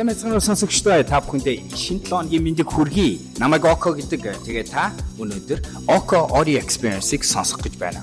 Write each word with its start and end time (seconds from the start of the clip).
Сайн 0.00 0.08
мэцхан 0.08 0.40
сонсогчдоо 0.40 1.04
та 1.04 1.20
бүхэндээ 1.20 1.76
шинэ 1.76 2.08
7 2.08 2.32
өдрийн 2.32 2.40
мэндийг 2.40 2.72
хүргэе. 2.72 3.36
Намайг 3.36 3.68
Око 3.68 3.92
гэдэг. 3.92 4.32
Тэгээ 4.48 4.72
та 4.72 4.96
өнөөдөр 5.20 5.60
Око 5.92 6.24
Audio 6.32 6.56
Experience-ыг 6.56 7.20
сонсох 7.20 7.60
гэж 7.60 7.76
байна. 7.76 8.00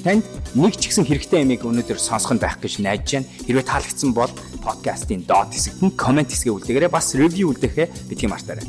Танд 0.00 0.24
нэг 0.56 0.80
ч 0.80 0.88
ихсэн 0.88 1.04
хэрэгтэй 1.04 1.44
ямиг 1.44 1.60
өнөөдөр 1.60 2.00
сонсох 2.00 2.32
нь 2.32 2.40
байх 2.40 2.56
гэж 2.56 2.80
найдаж 2.80 3.20
байна. 3.20 3.28
Хэрвээ 3.44 3.68
таалагдсан 3.68 4.16
бол 4.16 4.32
подкастын 4.64 5.28
доод 5.28 5.52
хэсэгт 5.52 5.84
нь 5.84 5.92
комент 5.92 6.32
хэсгээ 6.32 6.56
үлдээгээрэй. 6.56 6.88
Бас 6.88 7.12
ревю 7.12 7.52
үлдээхээ 7.52 8.08
битгий 8.08 8.32
мартаарай. 8.32 8.64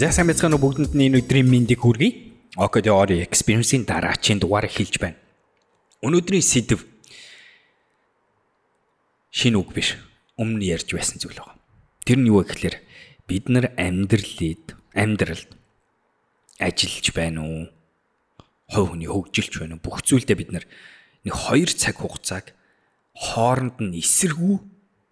За 0.00 0.08
сайн 0.08 0.32
мэцхан 0.32 0.56
бүгдэнд 0.56 0.96
энэ 0.96 1.20
өдрийн 1.20 1.44
мэндийг 1.44 1.84
хүргэе. 1.84 2.28
Окодори 2.58 3.22
experience-ийн 3.22 3.86
дараачийн 3.86 4.42
дугаарыг 4.42 4.74
хэлж 4.74 4.98
байна. 4.98 5.14
Өнөөдрийн 6.02 6.42
сэдв 6.42 6.82
шинэ 9.30 9.62
үг 9.62 9.70
биш. 9.70 9.94
Өмнө 10.34 10.66
ярьж 10.66 10.90
байсан 10.90 11.22
зүйл 11.22 11.38
байна. 11.38 11.54
Тэр 12.02 12.18
нь 12.18 12.26
юу 12.26 12.42
вэ 12.42 12.50
гэхээр 12.50 12.76
бид 13.30 13.46
нар 13.46 13.70
амьдралд 13.78 14.74
амьдралд 14.90 15.50
ажиллаж 16.58 17.06
байна 17.14 17.46
уу? 17.46 17.70
Хов 18.74 18.90
хүний 18.90 19.06
хөгжилч 19.06 19.62
байна 19.62 19.78
уу? 19.78 19.86
Бүх 19.86 20.02
зүйлдээ 20.02 20.34
бид 20.34 20.50
нар 20.50 20.66
нэг 21.22 21.34
2 21.38 21.78
цаг 21.78 22.02
хугацааг 22.02 22.58
хооронд 23.14 23.78
нь 23.78 24.02
эсэргүү 24.02 24.58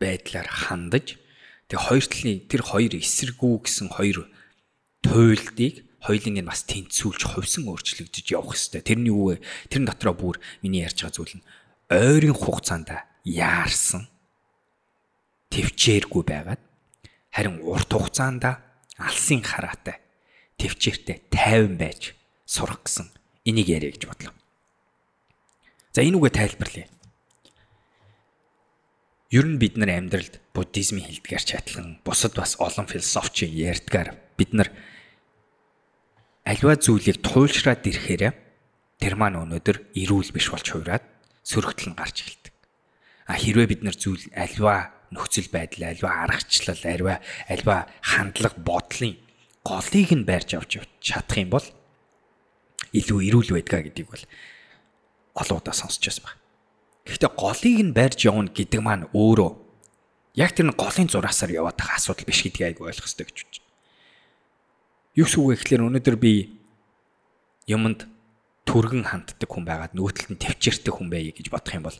байдлаар 0.02 0.50
хандаж 0.50 1.14
тэг 1.70 1.78
хоёр 1.78 2.02
талын 2.10 2.42
тэр 2.50 2.62
хоёр 2.66 2.92
эсэргүү 2.98 3.54
гэсэн 3.62 3.94
хоёр 3.94 4.26
туйлдыг 5.06 5.85
хоёулынг 6.06 6.38
нь 6.40 6.48
бас 6.48 6.62
тэнцүүлж 6.70 7.22
хувьсан 7.34 7.66
өөрчлөгдөж 7.66 8.26
явах 8.30 8.54
хэрэгтэй. 8.54 8.82
Тэрний 8.86 9.10
юу 9.10 9.34
вэ? 9.34 9.42
Тэрэн 9.68 9.90
дотроо 9.90 10.14
бүр 10.14 10.36
миний 10.62 10.86
ярьж 10.86 11.02
байгаа 11.02 11.18
зүйл 11.18 11.36
нь 11.42 11.46
ойрын 11.90 12.34
хугацаанд 12.34 12.90
яарсан 13.26 14.06
төвчээргүй 15.50 16.22
байгаад 16.26 16.62
харин 17.34 17.62
урт 17.62 17.90
хугацаанд 17.90 18.44
алсын 18.98 19.42
хараатай 19.42 20.02
төвчээртэй 20.58 21.26
тайван 21.30 21.76
байж 21.78 22.14
сурах 22.46 22.82
гэсэн 22.86 23.10
энийг 23.44 23.68
яриа 23.70 23.92
гэж 23.94 24.04
бодлоо. 24.06 24.34
За 25.94 26.02
энэ 26.02 26.18
үгээ 26.18 26.34
тайлбарлая. 26.34 26.88
Ер 29.30 29.46
нь 29.46 29.58
бид 29.58 29.74
нар 29.76 29.90
амьдралд 29.90 30.38
буддизмын 30.54 31.06
хэлдгээрч 31.06 31.48
адилхан 31.58 32.00
бусад 32.06 32.34
бас 32.38 32.56
олон 32.62 32.86
философч 32.86 33.46
ярьдгаар 33.46 34.14
бид 34.38 34.54
нар 34.54 34.70
альва 36.46 36.78
зүйлийг 36.78 37.26
туйлшраад 37.26 37.82
ирэхээр 37.82 38.22
тэр 39.02 39.14
маань 39.18 39.42
өнөөдөр 39.42 39.98
эрүүл 39.98 40.30
биш 40.30 40.46
болж 40.54 40.66
хуураад 40.70 41.04
сөрөгтөл 41.42 41.90
нь 41.90 41.98
гарч 41.98 42.22
эхэлдэг. 42.22 42.54
А 43.26 43.34
хэрвээ 43.34 43.66
бид 43.66 43.82
нар 43.82 43.98
зүйл 43.98 44.22
альва 44.30 44.94
нөхцөл 45.10 45.50
байдал, 45.50 45.90
альва 45.90 46.10
аргачлал, 46.22 46.78
альва 46.86 47.14
альва 47.50 47.90
хандлага, 47.98 48.62
бодлын 48.62 49.18
голыг 49.66 50.10
нь 50.14 50.22
байрж 50.22 50.54
авч 50.54 50.86
чадах 51.02 51.38
юм 51.42 51.50
бол 51.50 51.66
илүү 52.94 53.18
эрүүл 53.26 53.50
байдгаа 53.58 53.82
гэдгийг 53.82 54.06
бол 54.06 54.24
олон 55.34 55.58
удаа 55.58 55.74
сонсч 55.74 56.02
байсан 56.06 56.24
байна. 56.30 56.40
Гэхдээ 57.10 57.32
голыг 57.34 57.78
нь 57.82 57.94
байрж 57.94 58.18
явна 58.22 58.54
гэдэг 58.54 58.80
маань 58.82 59.10
өөрөө 59.10 59.50
яг 60.38 60.50
тэр 60.54 60.70
голын 60.70 61.10
зураасаар 61.10 61.58
яваад 61.58 61.74
байгаа 61.74 61.98
асуудал 61.98 62.26
биш 62.30 62.46
гэдгийг 62.46 62.78
айгүй 62.78 62.86
ойлгох 62.94 63.10
хэрэгтэй 63.10 63.26
гэж 63.26 63.38
бодож 63.42 63.65
Юу 65.16 65.24
гэсэн 65.24 65.40
үг 65.40 65.56
гэхээр 65.56 65.88
өнөөдөр 65.88 66.16
би 66.20 66.60
юмд 67.72 68.04
түргэн 68.68 69.08
ханддаг 69.08 69.48
хүн 69.48 69.64
байгаад 69.64 69.96
нөгөөтөлд 69.96 70.36
нь 70.36 70.42
төвчээртэй 70.44 70.92
хүн 70.92 71.08
байе 71.08 71.32
гэж 71.32 71.48
бодох 71.48 71.72
юм 71.72 71.88
бол 71.88 71.98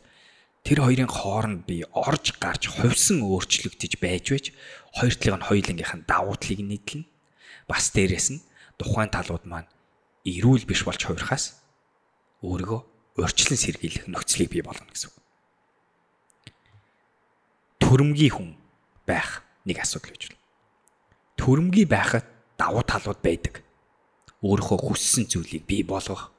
тэр 0.61 0.85
хоёрын 0.85 1.09
хооронд 1.09 1.65
би 1.65 1.81
орж 1.89 2.37
гарч 2.37 2.69
хувьсан 2.69 3.25
өөрчлөгдөж 3.25 3.97
байж 3.97 4.25
байж 4.29 4.45
хоёр 4.93 5.13
талыг 5.17 5.33
нь 5.41 5.47
хоёулынгийнх 5.49 5.93
нь 5.97 6.05
давуу 6.05 6.37
талыг 6.37 6.61
нийтлэн 6.61 7.03
бас 7.65 7.89
дээрэс 7.89 8.37
нь 8.37 8.45
тухайн 8.77 9.09
талууд 9.09 9.49
маань 9.49 9.65
эрүүл 10.21 10.69
биш 10.69 10.85
болж 10.85 11.01
хуурхаас 11.01 11.57
өөрийгөө 12.45 12.81
урьдчилан 13.17 13.57
сэргийлэх 13.57 14.05
нөхцөлийг 14.13 14.53
бий 14.53 14.61
болгоно 14.61 14.93
гэсэн 14.93 15.09
үг. 15.09 15.17
Төрөмгийн 17.81 18.29
хүн 18.29 18.49
байх 19.09 19.41
нэг 19.65 19.81
асуудал 19.81 20.13
гэж 20.13 20.29
байна. 20.29 20.43
Төрөмгий 21.41 21.89
байхад 21.89 22.36
давуу 22.57 22.83
талууд 22.83 23.21
байдаг. 23.21 23.63
Өөрийнхөө 24.41 24.77
хүссэн 24.91 25.29
зүйлийг 25.29 25.65
бий 25.65 25.81
болгох, 25.85 26.33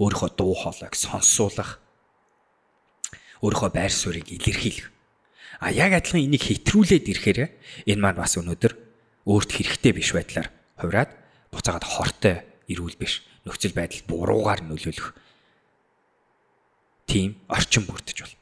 өөрийнхөө 0.00 0.30
дуу 0.36 0.54
хоолойг 0.56 0.96
сонсуулах, 0.96 1.80
өөрийнхөө 3.40 3.70
байр 3.72 3.92
суурийг 3.92 4.28
илэрхийлэх. 4.28 4.90
А 5.60 5.72
яг 5.72 5.92
адилхан 5.92 6.22
энийг 6.22 6.44
хэтрүүлээд 6.44 7.06
ирэхээр 7.08 7.38
энэ 7.88 8.00
маань 8.02 8.20
бас 8.20 8.38
өнөөдөр 8.38 8.72
өөрт 9.26 9.50
хэрэгтэй 9.58 9.92
биш 9.92 10.14
байдлаар 10.14 10.48
хувраад 10.78 11.10
буцаагаад 11.50 11.86
хортой 11.86 12.36
ирүүл 12.70 12.94
биш 12.94 13.26
нөхцөл 13.42 13.74
байдал 13.74 14.06
буруугаар 14.06 14.62
нөлөөлөх 14.62 15.16
тийм 17.10 17.42
орчин 17.50 17.88
бүрдэж 17.88 18.16
байна. 18.22 18.36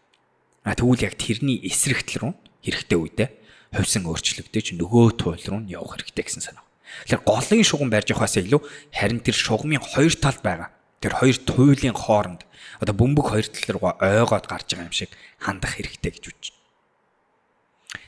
А 0.66 0.74
тэгвэл 0.74 1.06
яг 1.06 1.14
тэрний 1.16 1.62
эсрэгтэл 1.62 2.20
рүү 2.20 2.32
хэрэгтэй 2.66 2.98
үедээ 2.98 3.28
хувьсан 3.72 4.04
өөрчлөгдөж 4.10 4.76
нөгөө 4.76 5.06
туйл 5.16 5.44
руу 5.46 5.62
явах 5.70 5.96
хэрэгтэй 6.02 6.24
гэсэн 6.26 6.42
санаа. 6.42 6.65
Тэгэхээр 7.06 7.22
голын 7.26 7.64
шугам 7.66 7.90
барьж 7.90 8.08
явахаас 8.10 8.36
илүү 8.40 8.60
харин 8.94 9.20
тэр 9.20 9.36
шугамын 9.36 9.82
хоёр 9.82 10.14
талд 10.14 10.40
байгаа. 10.42 10.70
Тэр 11.02 11.12
хоёр 11.18 11.36
туйлын 11.36 11.96
хооронд 11.96 12.42
одоо 12.80 12.94
бөмбөг 12.94 13.26
хоёр 13.30 13.46
тал 13.46 13.68
руугаа 13.74 13.94
ойгоод 14.00 14.46
гарч 14.46 14.68
байгаа 14.72 14.88
юм 14.88 14.96
шиг 14.96 15.10
хандах 15.38 15.76
хэрэгтэй 15.76 16.10
гэж 16.14 16.24
байна. 16.30 16.54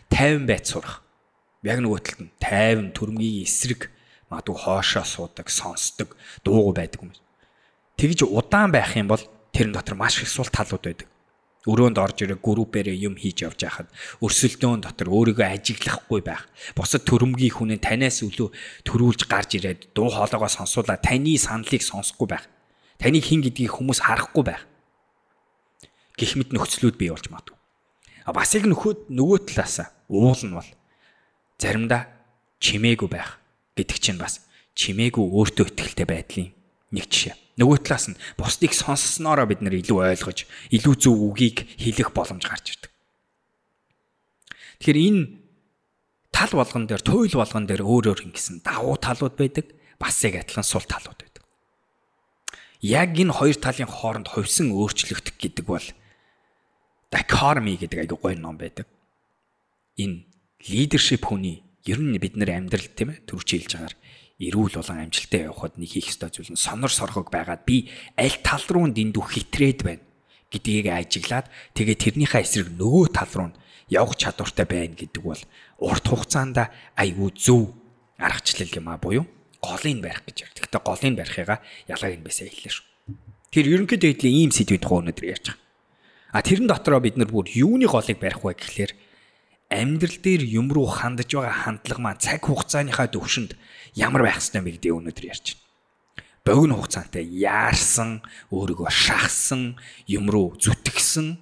50 0.08 0.46
байц 0.48 0.66
сурах. 0.72 1.02
Яг 1.66 1.78
нөгөө 1.82 2.00
талд 2.00 2.20
нь 2.22 2.32
50 2.40 2.96
төрмгийн 2.96 3.44
эсрэг 3.44 3.90
магадгүй 4.30 4.56
хоошоо 4.56 5.04
суудаг, 5.04 5.46
сонсдог, 5.50 6.16
дуугүй 6.46 6.74
байдаг 6.74 7.00
юм. 7.02 7.12
Тэгж 7.98 8.24
удаан 8.30 8.72
байх 8.72 8.96
юм 8.96 9.10
бол 9.10 9.22
тэрэн 9.52 9.74
дотор 9.74 9.98
маш 9.98 10.22
их 10.22 10.30
сул 10.30 10.46
талууд 10.48 10.84
байдаг 10.86 11.08
өрөөнд 11.68 12.00
орж 12.00 12.24
ирээ 12.24 12.40
группээрээ 12.40 12.96
юм 13.04 13.20
хийж 13.20 13.44
явж 13.44 13.60
байхад 13.68 13.88
өрсөлдөөн 14.24 14.80
дотор 14.88 15.12
өөрийгөө 15.12 15.46
ажиглахгүй 15.52 16.20
байх. 16.24 16.48
Бусад 16.72 17.04
төрөмгийн 17.04 17.52
хүнээ 17.52 17.80
танаас 17.84 18.24
өлөө 18.24 18.48
төрүүлж 18.88 19.28
гарч 19.28 19.60
ирээд 19.60 19.92
дуу 19.92 20.08
хоолойгоо 20.08 20.48
сонсуулаад 20.48 21.04
таны 21.04 21.36
саналыг 21.36 21.84
сонсохгүй 21.84 22.28
байх. 22.32 22.48
Таныг 22.96 23.22
хин 23.28 23.44
гэдгийг 23.44 23.76
хүмүүс 23.76 24.00
харахгүй 24.08 24.44
байх. 24.48 24.64
Гэх 26.16 26.34
мэт 26.40 26.56
нөхцлүүд 26.56 26.96
бий 26.96 27.12
болж 27.12 27.28
магадгүй. 27.28 27.56
А 28.24 28.32
бас 28.32 28.50
яг 28.56 28.64
нөхөд 28.66 29.12
нөгөө 29.12 29.38
талаасаа 29.52 29.92
уул 30.08 30.40
нь 30.40 30.56
бол 30.56 30.70
заримдаа 31.60 32.08
чимээгүй 32.58 33.08
байх 33.12 33.38
гэдэг 33.78 33.98
чинь 34.02 34.18
бас 34.18 34.42
чимээгүй 34.74 35.22
өөртөө 35.22 35.66
ихтэй 35.78 36.06
байдлын 36.08 36.50
нэг 36.90 37.06
жишээ. 37.06 37.47
Нөгөө 37.58 37.78
талаас 37.82 38.06
нь 38.14 38.20
бусдыг 38.38 38.70
сонсснороо 38.70 39.46
бид 39.50 39.60
нэр 39.66 39.82
илүү 39.82 39.98
ойлгож, 40.14 40.46
илүү 40.70 40.94
зөв 40.94 41.14
үгийг 41.18 41.66
хэлэх 41.74 42.14
боломж 42.14 42.46
гарч 42.46 42.78
ирдэг. 42.78 42.92
Тэгэхээр 44.78 44.98
энэ 45.02 45.22
тал 46.30 46.54
болгон 46.54 46.86
дээр, 46.86 47.02
туйл 47.02 47.34
болгон 47.34 47.66
дээр 47.66 47.82
өөр 47.82 48.14
өөр 48.14 48.30
ингэсэн 48.30 48.62
давуу 48.62 48.94
талууд 48.94 49.34
байдаг, 49.34 49.74
бас 49.98 50.22
яг 50.22 50.38
адилхан 50.38 50.62
сул 50.62 50.86
талууд 50.86 51.18
байдаг. 51.18 51.42
Яг 52.78 53.10
энэ 53.18 53.34
хоёр 53.34 53.58
талын 53.58 53.90
хооронд 53.90 54.30
хувьсан 54.30 54.70
өөрчлөгдөх 54.70 55.34
гэдэг 55.34 55.66
бол 55.66 55.86
dichotomy 57.10 57.74
гэдэг 57.74 58.06
айгүй 58.06 58.18
гоё 58.22 58.38
ном 58.38 58.54
байдаг. 58.54 58.86
Энэ 59.98 60.30
лидершип 60.62 61.26
хүний 61.26 61.66
ер 61.90 61.98
нь 61.98 62.14
бид 62.22 62.38
нар 62.38 62.54
амьдрал 62.54 62.86
тийм 62.86 63.18
ээ 63.18 63.26
төрч 63.26 63.58
хэлж 63.58 63.72
байгаагаар 63.74 63.96
эрүүл 64.38 64.78
болон 64.78 65.02
амжилттай 65.02 65.50
явхад 65.50 65.78
нэг 65.78 65.90
хийх 65.90 66.14
ёстой 66.14 66.30
зүйл 66.30 66.54
нь 66.54 66.58
сонор 66.58 66.94
сорхог 66.94 67.30
байгаад 67.34 67.66
би 67.66 67.90
аль 68.14 68.38
тал 68.46 68.62
руу 68.70 68.86
дэндүү 68.86 69.24
хитрээд 69.34 69.80
байна 69.82 70.04
гэдгийг 70.54 70.86
ажиглаад 70.94 71.50
тэгээ 71.74 71.96
тэрнийхээ 71.98 72.42
эсрэг 72.46 72.70
нөгөө 72.78 73.06
тал 73.10 73.32
руу 73.34 73.50
явах 73.90 74.14
чадвартай 74.14 74.66
байна 74.68 74.94
гэдэг 74.94 75.22
бол 75.22 75.42
урт 75.82 76.06
хугацаанд 76.06 76.70
айгүй 76.94 77.30
зөв 77.34 77.74
аргачлал 78.18 78.70
юм 78.78 78.88
а 78.88 78.96
буюу 78.98 79.26
голыг 79.60 79.98
барих 80.02 80.22
гэж 80.26 80.36
ярьдаг. 80.46 80.62
Гэтэ 80.70 80.78
голыг 80.86 81.14
барихыгаа 81.18 81.58
ялгааг 81.90 82.14
нь 82.18 82.26
бисаа 82.26 82.46
хэллээ 82.46 82.74
шүү. 82.74 82.86
Тэр 83.50 83.66
ерөнхийдөө 83.74 84.12
ийм 84.28 84.50
сэдвийн 84.54 84.82
тухай 84.82 84.98
өнөөдөр 85.02 85.26
ярьж 85.26 85.46
байгаа. 85.50 85.66
А 86.30 86.42
тэрэн 86.44 86.68
дотроо 86.68 87.00
бид 87.00 87.16
нар 87.16 87.30
бүр 87.32 87.48
юуны 87.48 87.88
голыг 87.88 88.18
барих 88.20 88.44
вэ 88.44 88.54
гэхлээр 88.54 88.92
амьдрал 89.68 90.16
дээр 90.16 90.42
юм 90.48 90.72
руу 90.72 90.88
хандж 90.88 91.28
байгаа 91.28 91.52
хандлага 91.52 92.00
маань 92.00 92.20
цаг 92.20 92.40
хугацааныхаа 92.44 93.08
төвшөнд 93.12 93.52
ямар 93.94 94.24
байх 94.24 94.40
ёстой 94.40 94.64
бэ 94.64 94.80
гэдгийг 94.80 94.96
өнөөдөр 94.96 95.26
ярьж 95.28 95.46
байна. 95.52 95.64
Богино 96.48 96.74
хугацаантай 96.80 97.24
яарсан, 97.28 98.24
өөрийгөө 98.48 98.88
шахсан, 98.88 99.76
юм 100.08 100.32
руу 100.32 100.56
зүтгэсэн 100.56 101.36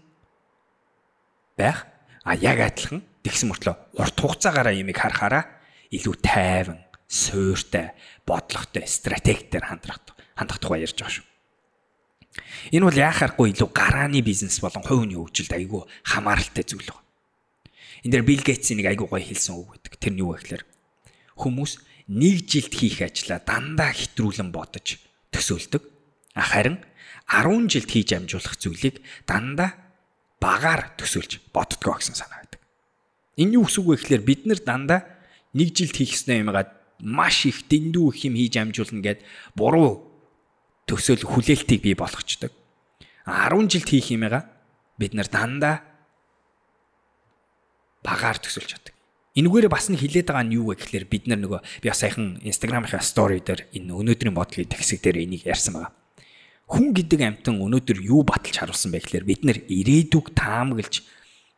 байх. 1.54 1.86
А 2.26 2.34
яг 2.34 2.58
адилхан 2.58 3.06
тэгсэн 3.22 3.54
мөртлөө 3.54 4.02
урт 4.02 4.18
хугацаагаараа 4.18 4.74
юмыг 4.74 4.98
харахаараа 4.98 5.46
илүү 5.94 6.14
тайван, 6.18 6.82
суйртай, 7.06 7.94
бодлоготой 8.26 8.82
стратегиээр 8.90 9.70
хандах 9.70 10.02
хандах 10.34 10.58
тухай 10.58 10.82
ярьж 10.82 10.98
байгаа 10.98 11.14
шүү. 11.22 11.26
Энэ 12.74 12.86
бол 12.90 12.98
яхааргүй 12.98 13.54
илүү 13.54 13.70
гарааны 13.70 14.20
бизнес 14.26 14.58
болон 14.58 14.82
хувийн 14.82 15.14
хөгжилд 15.14 15.54
айгүй 15.54 15.82
хамааралтай 16.02 16.66
зүйл 16.66 16.90
байна. 16.90 17.05
Энд 18.06 18.14
дээр 18.14 18.22
Билл 18.22 18.46
Гейтсийн 18.46 18.78
нэг 18.78 18.94
айгүй 18.94 19.10
гоё 19.10 19.18
хэлсэн 19.18 19.58
үг 19.58 19.82
гэдэг. 19.82 19.98
Тэр 19.98 20.12
нь 20.14 20.22
юу 20.22 20.38
вэ 20.38 20.38
гэхээр 20.38 20.64
хүмүүс 21.42 21.72
нэг 22.06 22.46
жилд 22.46 22.70
хийх 22.70 23.02
ажлаа 23.02 23.42
дандаа 23.42 23.90
хэтрүүлэн 23.90 24.54
бодож 24.54 25.02
төсөөлдөг. 25.34 25.82
Харин 26.38 26.78
10 27.26 27.66
жилд 27.66 27.90
хийж 27.90 28.14
амжуулах 28.14 28.54
зүйлийг 28.62 29.02
дандаа 29.26 29.74
багаар 30.38 30.94
төсөөлж 30.94 31.50
боддгоо 31.50 31.98
гэсэн 31.98 32.14
санаа 32.14 32.46
байдаг. 32.46 32.62
Энэ 33.42 33.58
юу 33.58 33.66
гэсэн 33.66 33.82
үг 33.82 33.90
вэ 33.90 33.98
гэхээр 33.98 34.22
бид 34.22 34.42
нар 34.46 34.60
дандаа 34.62 35.00
нэг 35.58 35.74
жилд 35.74 35.98
хийх 35.98 36.14
ёстой 36.14 36.46
юмгаа 36.46 36.70
маш 37.02 37.42
их 37.50 37.66
дэндүү 37.66 38.06
их 38.14 38.22
юм 38.22 38.38
хийж 38.38 38.54
амжуулна 38.54 39.02
гэд 39.02 39.26
буруу 39.58 40.14
төсөөл 40.86 41.26
хүлээлтийг 41.26 41.82
бий 41.82 41.98
болгочдөг. 41.98 42.54
10 43.26 43.66
жилд 43.66 43.88
хийх 43.90 44.14
юмгаа 44.14 44.46
бид 44.94 45.10
нар 45.18 45.26
дандаа 45.26 45.95
багаар 48.06 48.38
төсөлж 48.38 48.70
чаддаг. 48.70 48.94
Энэгээрээ 49.34 49.68
бас 49.74 49.90
нэг 49.90 50.00
хилээд 50.00 50.30
байгаа 50.30 50.46
нь 50.46 50.54
юу 50.54 50.70
вэ 50.70 50.78
гэхээр 50.78 51.06
бид 51.10 51.26
нар 51.26 51.42
нөгөө 51.42 51.60
би 51.82 51.86
бас 51.90 52.00
саяхан 52.00 52.38
Instagram-ийнхаа 52.46 53.02
story 53.02 53.42
дээр 53.42 53.66
энэ 53.74 53.92
өнөөдрийн 53.92 54.32
бодлогын 54.38 54.70
тагсиг 54.70 55.02
дээр 55.02 55.26
энийг 55.26 55.44
ярьсан 55.44 55.74
байгаа 55.76 55.92
хүн 56.66 56.90
гэдэг 56.90 57.20
амтан 57.22 57.62
өнөөдөр 57.62 58.02
юу 58.02 58.26
баталж 58.26 58.58
харуулсан 58.58 58.90
бэ 58.90 58.98
гэхээр 59.06 59.24
бид 59.26 59.42
нэр 59.46 59.58
ирээдүг 59.70 60.34
таамаглаж 60.34 61.06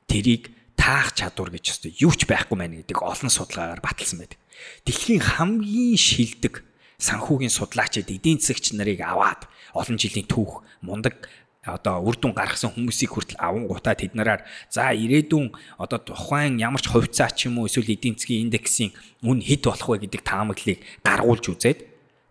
тэрийг 0.04 0.52
таах 0.76 1.16
чадвар 1.16 1.48
гэж 1.48 1.64
өстой 1.72 1.96
юу 1.96 2.12
ч 2.12 2.28
байхгүй 2.28 2.56
мэн 2.60 2.84
гэдэг 2.84 3.00
олон 3.00 3.32
судалгаагаар 3.32 3.80
баталсан 3.80 4.20
байдаг. 4.20 4.36
Дэлхийн 4.84 5.24
хамгийн 5.24 5.96
шилдэг 5.96 6.60
санхүүгийн 7.00 7.48
судлаачид 7.48 8.12
эдийн 8.12 8.36
засагч 8.36 8.76
нарыг 8.76 9.00
аваад 9.00 9.48
олон 9.72 9.96
жилийн 9.96 10.28
түүх 10.28 10.60
мундаг 10.84 11.24
одоо 11.66 12.04
үр 12.06 12.16
дүн 12.16 12.32
гаргасан 12.38 12.70
хүмүүсийг 12.70 13.10
хүртэл 13.10 13.42
аван 13.42 13.66
гутаа 13.66 13.98
тэднэрээр 13.98 14.42
за 14.70 14.94
ирээдүйн 14.94 15.50
одоо 15.78 15.98
тухайн 15.98 16.62
ямар 16.62 16.78
ч 16.78 16.86
хувьцаа 16.92 17.34
ч 17.34 17.50
юм 17.50 17.58
уу 17.58 17.66
эсвэл 17.66 17.90
эдийн 17.90 18.14
засгийн 18.14 18.46
индексийн 18.46 18.94
үн 19.26 19.42
хэд 19.42 19.66
болох 19.66 19.88
вэ 19.90 20.06
гэдэг 20.06 20.22
таамаглалыг 20.22 20.78
гаргуулж 21.02 21.44
үзээд 21.50 21.78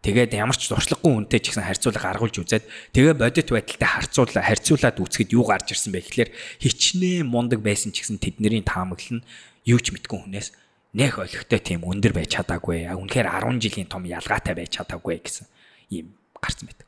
Тэгээд 0.07 0.39
ямар 0.39 0.55
ч 0.55 0.71
зуршлаггүй 0.71 1.11
үнэтэй 1.11 1.41
ч 1.43 1.51
гэсэн 1.51 1.67
харьцуулга 1.67 1.99
гаргуулж 1.99 2.39
үзээд 2.39 2.63
тэгээ 2.95 3.15
бодит 3.19 3.51
байдалтай 3.51 3.89
харьцуулаа 3.91 4.43
харьцуулаад 4.45 4.97
үзэхэд 5.03 5.35
юу 5.35 5.43
гарч 5.43 5.75
ирсэн 5.75 5.91
бэ 5.91 5.99
гэхлээр 5.99 6.31
хичнээн 6.63 7.27
мундаг 7.27 7.59
байсан 7.59 7.91
ч 7.91 8.07
гэсэн 8.07 8.21
тэдний 8.21 8.63
таамаглал 8.63 9.19
нь 9.19 9.27
юу 9.67 9.79
ч 9.83 9.91
мэдгүй 9.91 10.15
хүнээс 10.23 10.55
нэх 10.95 11.19
олигтой 11.19 11.59
тийм 11.59 11.83
өндөр 11.83 12.15
байж 12.15 12.39
чадаагүй. 12.39 12.87
Үнэхээр 12.87 13.27
10 13.27 13.59
жилийн 13.59 13.91
том 13.91 14.07
ялгаатай 14.07 14.55
байж 14.55 14.79
чадаагүй 14.79 15.19
гэсэн 15.19 15.45
ийм 15.91 16.15
гарсан 16.39 16.71
байдаг. 16.71 16.86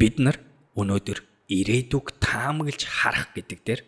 Бид 0.00 0.16
нар 0.16 0.40
өнөөдөр 0.80 1.20
ирээдүг 1.52 2.16
таамаглаж 2.24 2.88
харах 2.88 3.36
гэдэг 3.36 3.60
дээр 3.60 3.82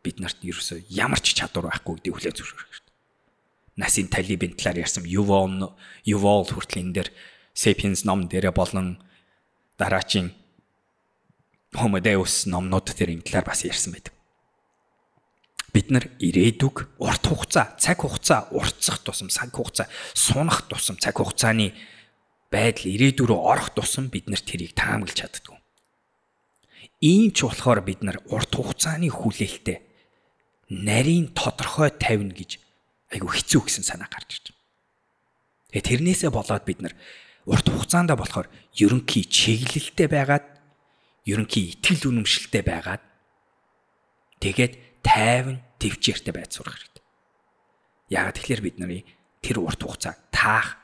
бид 0.00 0.16
нарт 0.24 0.40
ерөөсөө 0.40 0.88
ямар 0.88 1.20
ч 1.20 1.36
чадвар 1.36 1.68
байхгүй 1.68 2.00
гэдгийг 2.00 2.16
хүлээн 2.16 2.38
зөвшөөрөх 2.40 2.84
Насин 3.76 4.06
Талибын 4.06 4.54
талаар 4.54 4.86
ярьсан 4.86 5.02
Yuval 5.04 5.74
Yuval 6.06 6.46
хүртэл 6.46 6.80
энэ 6.80 6.94
дээр 6.94 7.08
Sapiens 7.54 8.06
ном 8.06 8.30
дээр 8.30 8.54
болон 8.54 9.02
дараачийн 9.78 10.30
Homo 11.74 11.98
Deus 11.98 12.46
номнууд 12.46 12.94
дээр 12.94 13.18
энэ 13.18 13.26
талаар 13.26 13.50
бас 13.50 13.66
ярьсан 13.66 13.98
байдаг. 13.98 14.14
Бид 15.74 15.90
нар 15.90 16.06
ирээдүг 16.22 17.02
урт 17.02 17.24
хугацаа, 17.26 17.74
цаг 17.82 17.98
хугацаа, 17.98 18.46
уртцах 18.54 19.02
тусам, 19.02 19.26
цаг 19.26 19.50
хугацаа, 19.50 19.90
сунах 20.14 20.70
тусам, 20.70 20.94
цаг 21.02 21.18
хугацааны 21.18 21.74
байдал 22.54 22.86
ирээдүг 22.86 23.26
рүү 23.26 23.40
орох 23.42 23.74
тусам 23.74 24.06
бид 24.14 24.30
нар 24.30 24.38
тэрийг 24.38 24.78
таамаглаж 24.78 25.18
чаддгүй. 25.18 25.58
Ийм 27.02 27.34
ч 27.34 27.42
болохоор 27.42 27.82
бид 27.82 28.06
нар 28.06 28.22
урт 28.30 28.54
хугацааны 28.54 29.10
хүлээлттэй 29.10 29.82
нарийн 30.70 31.34
тодорхой 31.34 31.90
тавина 31.90 32.30
гэж 32.30 32.62
айгу 33.10 33.28
хэцүү 33.34 33.60
гэсэн 33.66 33.84
санаа 33.84 34.06
гарч 34.06 34.38
ирж 34.38 34.46
байна. 34.54 34.62
Тэгээ 35.74 35.88
тэрнээсээ 35.90 36.30
болоод 36.30 36.64
бид 36.64 36.80
нар 36.80 36.94
урт 37.50 37.66
хугацаанд 37.66 38.14
болохоор 38.14 38.46
ерөнхий 38.78 39.26
чиглэлтэй 39.26 40.08
байгаад 40.08 40.46
ерөнхий 41.26 41.74
итгэл 41.74 42.08
үнэмшилтэй 42.14 42.62
байгаад 42.62 43.02
тэгээд 44.40 45.02
тайван 45.02 45.58
төвчээртэй 45.82 46.32
байж 46.32 46.50
сурах 46.56 46.78
хэрэгтэй. 46.78 47.04
Яагаад 48.14 48.36
тэгэхээр 48.38 48.62
бид 48.64 48.76
нарын 48.80 49.04
тэр 49.44 49.60
урт 49.60 49.82
хугацаа 49.84 50.14
таах 50.32 50.83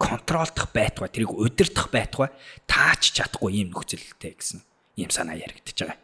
контролдох 0.00 0.72
байтугай 0.72 1.12
тэрийг 1.12 1.36
удирдах 1.36 1.92
байтугай 1.92 2.32
таач 2.64 3.12
чадахгүй 3.12 3.60
юм 3.60 3.76
нөхцөлтэй 3.76 4.32
гэсэн 4.32 4.64
ийм 4.96 5.12
санаа 5.12 5.36
яригдчихэж 5.36 5.78
байгаа. 5.84 6.00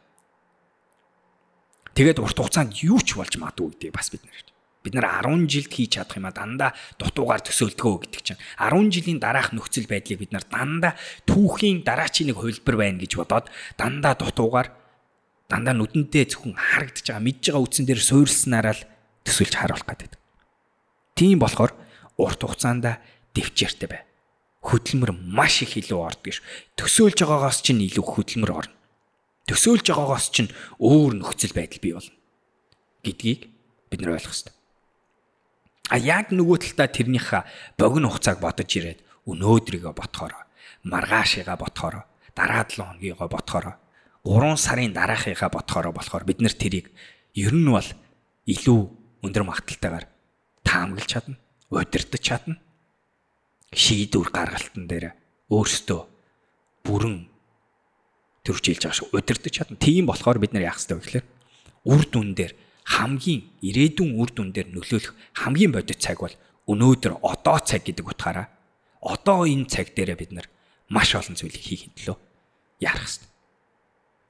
Тэгээд 1.96 2.20
урт 2.20 2.36
хугацаанд 2.36 2.76
юу 2.84 3.00
ч 3.00 3.16
болж 3.16 3.40
магадгүй 3.40 3.72
гэдгийг 3.72 3.96
бас 3.96 4.12
бид 4.12 4.20
нэр 4.28 4.40
бид 4.84 4.94
нар 4.94 5.08
10 5.24 5.48
жилд 5.48 5.72
хийж 5.72 5.96
чадах 5.96 6.20
юм 6.20 6.28
а 6.28 6.36
дандаа 6.36 6.70
дутуугаар 7.00 7.42
төсөөлдгөө 7.42 7.94
гэдэг 8.04 8.22
чинь 8.22 8.42
10 8.60 8.92
жилийн 8.92 9.18
дараах 9.18 9.50
нөхцөл 9.56 9.88
байдлыг 9.88 10.20
бид 10.20 10.32
нар 10.36 10.44
дандаа 10.44 10.94
түүхийн 11.24 11.82
дараачийн 11.82 12.30
нэг 12.30 12.38
хувилбар 12.38 12.76
байна 12.76 13.00
гэж 13.00 13.12
бодоод 13.16 13.48
дандаа 13.80 14.14
дутуугаар 14.14 14.68
дандаа 15.48 15.74
нүдэндээ 15.74 16.24
зөвхөн 16.30 16.54
харагдаж 16.54 17.06
байгаа 17.08 17.24
мэдж 17.26 17.42
байгаа 17.50 17.64
үтсэн 17.66 17.84
дээр 17.88 18.02
суурилснараа 18.04 18.74
л 18.76 18.86
төсөөлж 19.26 19.54
харуулах 19.58 19.88
гэдэг. 19.90 20.12
Тийм 21.18 21.40
болохоор 21.42 21.72
урт 22.20 22.40
хугацаанд 22.44 23.00
дэвчээртэй 23.36 23.88
бай. 23.92 24.02
Хөдөлмөр 24.64 25.12
маш 25.12 25.62
их 25.62 25.76
илүү 25.76 26.00
ордог 26.00 26.32
ш. 26.32 26.42
Төсөөлж 26.80 27.20
байгаагаас 27.22 27.60
чинь 27.60 27.84
илүү 27.84 28.02
хөдөлмөр 28.02 28.52
орно. 28.64 28.74
Төсөөлж 29.46 29.92
байгаагаас 29.92 30.32
чинь 30.32 30.50
өөр 30.80 31.20
нөхцөл 31.20 31.54
байдал 31.54 31.84
бий 31.84 31.94
болно 31.94 32.16
гэдгийг 33.06 33.40
бид 33.90 34.00
нар 34.02 34.18
ойлгох 34.18 34.34
хэрэгтэй. 34.34 34.54
А 35.86 35.96
яг 36.02 36.34
нөгөө 36.34 36.58
талдаа 36.58 36.88
тэрнийхээ 36.90 37.42
богино 37.78 38.10
хугацааг 38.10 38.42
бодож 38.42 38.70
ирээд 38.74 39.00
өнөөдрийгөө 39.30 39.94
ботхоор 39.94 40.34
маргаашигаа 40.82 41.54
ботхоор 41.54 42.02
дараа 42.34 42.66
7 42.66 42.82
хоногийгоо 42.82 43.28
ботхоор 43.30 43.78
3 44.26 44.58
сарын 44.58 44.90
дараахыгаа 44.90 45.50
ботхоор 45.54 45.94
болохоор 45.94 46.26
бид 46.26 46.42
нэр 46.42 46.54
тэрийг 46.58 46.90
ер 47.38 47.54
нь 47.54 47.70
бол 47.70 47.86
илүү 48.50 48.80
өндөр 49.22 49.44
магталтайгаар 49.46 50.06
таамаглаж 50.66 51.06
чадна, 51.06 51.38
удирдах 51.70 52.22
чадна. 52.22 52.58
Шийдвэр 53.74 54.30
гаргалтан 54.30 54.86
дээр 54.86 55.14
өөрсдөө 55.50 56.00
бүрэн 56.86 57.26
төрүүлж 58.46 58.66
байгаа 58.78 58.94
шүү. 58.94 59.10
Удирдах 59.10 59.52
чадна. 59.52 59.76
Тийм 59.78 60.06
болохоор 60.06 60.38
бид 60.38 60.54
нар 60.54 60.70
яах 60.70 60.78
ёстой 60.78 60.98
вэ 60.98 61.02
гэхээр 61.02 61.26
үр 61.90 62.02
дүн 62.06 62.34
дээр 62.38 62.52
хамгийн 62.86 63.42
ирээдүйн 63.62 64.14
үр 64.14 64.30
дүн 64.30 64.54
дээр 64.54 64.70
нөлөөлөх 64.70 65.14
хамгийн 65.42 65.74
бодит 65.74 65.98
цаг 65.98 66.22
бол 66.22 66.34
өнөөдөр 66.70 67.18
одоо 67.22 67.58
цаг 67.58 67.82
гэдэг 67.82 68.06
утгаараа 68.06 68.46
одоо 69.02 69.46
энэ 69.46 69.66
цаг 69.66 69.94
дээрээ 69.94 70.18
бид 70.18 70.32
нар 70.34 70.46
маш 70.86 71.14
олон 71.18 71.34
зүйлийг 71.34 71.62
хийх 71.62 71.90
төлөө 71.98 72.16
ярах 72.82 73.02
хэрэгтэй. 73.02 73.30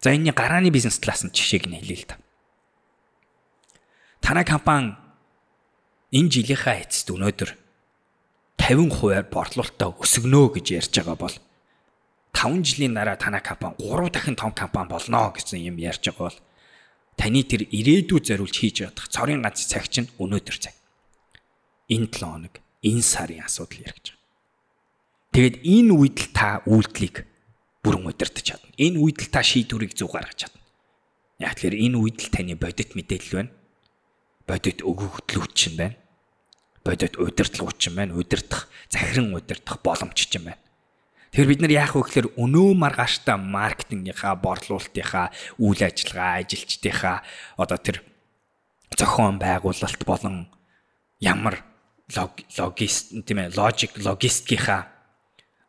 За 0.00 0.08
энэний 0.12 0.32
гарааны 0.32 0.72
бизнес 0.72 0.96
талаас 1.00 1.24
нь 1.24 1.32
жишээг 1.32 1.68
нь 1.68 1.76
хэлье 1.76 1.96
л 2.00 2.08
та. 2.08 2.16
Танай 4.24 4.44
компани 4.44 4.96
энэ 6.12 6.32
жилийнхаа 6.32 6.80
эцэст 6.80 7.12
өнөөдөр 7.12 7.50
50% 8.66 9.30
борлуулалтаа 9.30 9.94
өсгөнө 10.02 10.58
гэж 10.58 10.66
ярьж 10.74 10.94
байгаа 10.98 11.14
бол 11.14 11.36
5 12.34 12.66
жилийн 12.66 12.98
дараа 12.98 13.14
танай 13.14 13.38
компани 13.38 13.78
3 13.78 14.10
дахин 14.10 14.34
том 14.34 14.50
компани 14.50 14.90
болно 14.90 15.30
гэсэн 15.30 15.62
юм 15.62 15.78
ярьж 15.78 16.10
байгаа 16.10 16.26
бол 16.26 16.38
таны 17.14 17.46
тэр 17.46 17.62
ирээдүй 17.70 18.18
зориулж 18.26 18.58
хийж 18.58 18.82
чадах 18.82 19.06
цорын 19.06 19.46
ганц 19.46 19.70
цаг 19.70 19.86
чинь 19.86 20.10
өнөөдөр 20.18 20.56
цаг. 20.58 20.74
Энэ 21.94 22.10
7 22.10 22.26
хоног, 22.26 22.54
энэ 22.82 23.06
сарын 23.06 23.46
асуудал 23.46 23.86
яригч 23.86 24.06
байгаа. 24.10 24.26
Тэгэд 25.30 25.56
энэ 25.62 25.92
үед 25.94 26.16
л 26.18 26.28
та 26.34 26.48
үйлдэлийг 26.66 27.16
бүрэн 27.86 28.02
удирдах 28.10 28.42
чадна. 28.42 28.74
Энэ 28.82 28.98
үед 28.98 29.18
л 29.22 29.30
та 29.30 29.46
шийдвэрийг 29.46 29.94
зөв 29.94 30.10
гаргаж 30.10 30.42
чадна. 30.42 30.60
Яг 31.38 31.54
тэгэхээр 31.54 31.76
энэ 31.86 31.96
үед 32.02 32.18
л 32.18 32.34
таны 32.34 32.58
бодит 32.58 32.98
мэдээлэл 32.98 33.46
байна. 33.46 33.52
Бодит 34.42 34.82
өгөгдлүүд 34.82 35.52
чинь 35.54 35.78
байна. 35.78 35.96
Бодит 36.86 37.18
удирдлагууд 37.18 37.78
чинь 37.78 37.94
байна. 37.94 38.14
Удирдах, 38.14 38.68
захиран 38.88 39.34
удирдах 39.34 39.82
боломж 39.82 40.14
чинь 40.14 40.46
байна. 40.46 40.62
Тэгэхээр 41.34 41.50
бид 41.50 41.60
нар 41.60 41.72
яах 41.74 41.92
вэ 41.98 42.06
гэхээр 42.06 42.28
өнөө 42.38 42.70
маргааштай 42.78 43.36
маркетингийнхаа, 43.36 44.38
борлуулалтынхаа, 44.38 45.34
үйл 45.58 45.82
ажиллагаа, 45.82 46.40
ажилчдынхаа 46.40 47.20
одоо 47.58 47.76
тэр 47.76 48.00
зохион 48.96 49.36
байгуулалт 49.36 50.00
болон 50.06 50.48
ямар 51.20 51.60
логист 52.08 53.12
тийм 53.26 53.38
ээ 53.42 53.52
логик 53.58 53.92
логистикийнхаа 53.98 54.86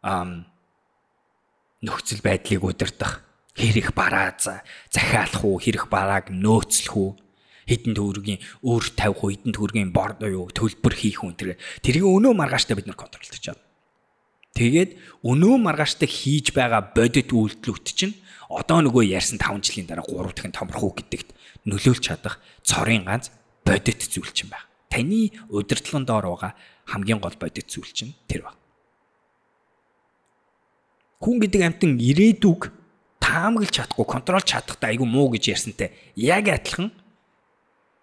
ам 0.06 0.46
нөхцөл 1.82 2.22
байдлыг 2.22 2.64
удирдах 2.64 3.26
хэрэг 3.58 3.92
бараа 3.98 4.38
захиалах 4.38 5.44
уу 5.44 5.58
хэрэг 5.58 5.90
барааг 5.90 6.30
нөөцлөх 6.30 6.94
үү 6.94 7.12
хэдэн 7.68 7.94
төгрөгийн 7.94 8.40
өөр 8.64 8.84
тавих 8.96 9.20
уу 9.22 9.32
хэдэн 9.36 9.54
төгрөгийн 9.54 9.92
борд 9.92 10.24
юу 10.24 10.48
төлбөр 10.50 10.96
хийх 10.96 11.22
үү 11.22 11.36
тэр 11.36 11.50
тэрийг 11.84 12.08
өнөө 12.08 12.34
маргааштай 12.34 12.80
бид 12.80 12.88
нар 12.88 12.98
контролдож 12.98 13.44
чадна 13.44 13.68
Тэгээд 14.58 14.98
өнөө 15.22 15.56
маргааштай 15.62 16.10
хийж 16.10 16.50
байгаа 16.58 16.90
бодит 16.90 17.30
үйлдэлүүд 17.30 17.86
чинь 17.94 18.18
одоо 18.50 18.82
нөгөө 18.82 19.06
ярьсан 19.14 19.38
5 19.38 19.62
жилийн 19.62 19.86
дараа 19.86 20.02
3 20.02 20.34
дахин 20.34 20.56
томрох 20.58 20.98
гэдэгт 20.98 21.30
нөлөөлж 21.70 22.02
чадах 22.02 22.42
цорын 22.66 23.06
ганц 23.06 23.30
бодит 23.62 24.02
зүйл 24.02 24.34
чинь 24.34 24.50
байна. 24.50 24.66
Таны 24.90 25.30
удирдлагын 25.54 26.10
доор 26.10 26.26
байгаа 26.34 26.58
хамгийн 26.90 27.22
гол 27.22 27.38
бодит 27.38 27.70
зүйл 27.70 27.94
чинь 27.94 28.18
тэр 28.26 28.50
байна. 28.50 28.58
Хүн 31.22 31.38
гэдэг 31.38 31.62
амтан 31.62 32.02
ирээдүг 32.02 32.74
таамаглаж 33.22 33.78
чадахгүй, 33.78 34.10
контролж 34.10 34.46
чадахгүй 34.50 34.90
айгүй 34.90 35.06
муу 35.06 35.30
гэж 35.38 35.54
ярьсантай 35.54 35.94
яг 36.18 36.50
адилхан 36.50 36.90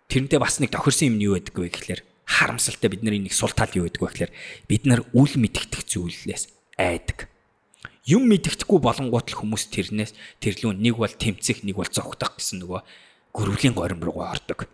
тэрнтэй 0.08 0.38
бас 0.38 0.60
нэг 0.60 0.70
тохирсон 0.72 1.14
юм 1.14 1.16
нь 1.18 1.26
юу 1.28 1.34
байдаг 1.36 1.54
вэ 1.54 1.68
гэхлээр 1.70 2.02
харамсалтай 2.24 2.88
бидний 2.88 3.20
нэг 3.20 3.34
сул 3.36 3.52
тал 3.52 3.70
юу 3.76 3.88
гэдэг 3.88 4.00
вэ 4.00 4.08
гэхээр 4.08 4.32
бид 4.68 4.82
нар 4.88 5.00
үл 5.12 5.32
мэдгдэх 5.36 5.84
зүйлээс 5.84 6.50
айдаг. 6.80 7.28
Юм 8.04 8.28
мэдгэхгүй 8.28 8.80
болонгууд 8.84 9.32
л 9.32 9.38
хүмүүс 9.40 9.72
тэрнээс 9.72 10.12
тэрлүүн 10.40 10.76
нэг 10.76 11.00
бол 11.00 11.08
тэмцэх, 11.08 11.64
нэг 11.64 11.80
бол 11.80 11.88
зогтох 11.88 12.36
гэсэн 12.36 12.60
нөгөө 12.60 12.80
гөрвлийн 13.32 13.72
горим 13.72 14.04
руу 14.04 14.20
ордог. 14.20 14.68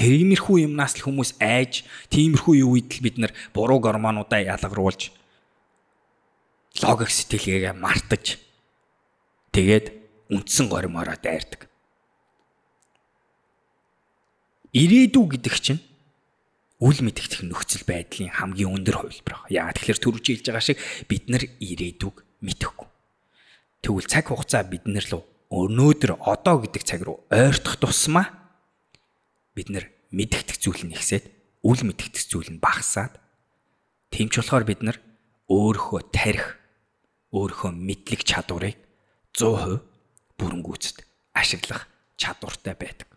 Тиймэрхүү 0.00 0.64
юмнаас 0.64 0.96
л 0.96 1.04
хүмүүс 1.04 1.36
айж, 1.44 1.84
тиймэрхүү 2.08 2.64
үед 2.64 2.88
л 2.96 3.04
бид 3.04 3.16
нар 3.20 3.32
буруу 3.52 3.84
гормонуудаа 3.84 4.40
ялгаруулж 4.40 5.12
логик 6.80 7.10
сэтгэлгээгээ 7.12 7.74
мартаж 7.76 8.40
тэгээд 9.52 9.86
үндсэн 10.32 10.72
горимороо 10.72 11.18
дайрдаг. 11.20 11.69
Ирээдүй 14.70 15.24
гэдэг 15.34 15.54
чинь 15.58 15.82
үл 16.78 16.98
мэдэгдэх 17.02 17.42
нөхцөл 17.42 17.84
байдлын 17.84 18.30
хамгийн 18.30 18.70
өндөр 18.70 19.02
хувилбар. 19.02 19.44
Яагаад 19.50 19.82
тэгэхээр 19.82 20.00
түрүүч 20.00 20.26
хэлж 20.30 20.46
байгаа 20.46 20.64
шиг 20.64 20.78
бид 21.10 21.26
нар 21.26 21.42
ирээдүг 21.58 22.16
мэдэхгүй. 22.40 22.88
Тэгвэл 23.82 24.06
цаг 24.06 24.30
хугацаа 24.30 24.62
бид 24.64 24.86
нар 24.86 25.04
л 25.04 25.26
өнөөдөр 25.50 26.22
одоо 26.22 26.62
гэдэг 26.62 26.82
цаг 26.86 27.02
руу 27.02 27.26
ойртох 27.34 27.82
тусмаа 27.82 28.30
бид 29.58 29.74
нар 29.74 29.90
мэдэгдэх 30.14 30.62
зүйл 30.62 30.86
нь 30.86 30.94
ихсээд 30.94 31.26
үл 31.66 31.82
мэдэгдэх 31.82 32.24
зүйл 32.30 32.54
нь 32.54 32.62
багасаад 32.62 33.18
тэмч 34.14 34.38
болохоор 34.38 34.64
бид 34.64 34.80
нар 34.86 34.96
өөрийнхөө 35.50 36.00
тарих 36.14 36.54
өөрийнхөө 37.34 37.74
мэдлэг 37.74 38.22
чадварыг 38.22 38.78
100% 39.34 39.82
бүрэнгүүцэд 40.38 41.02
ашиглах 41.34 41.90
чадвартай 42.14 42.78
байдаг. 42.78 43.09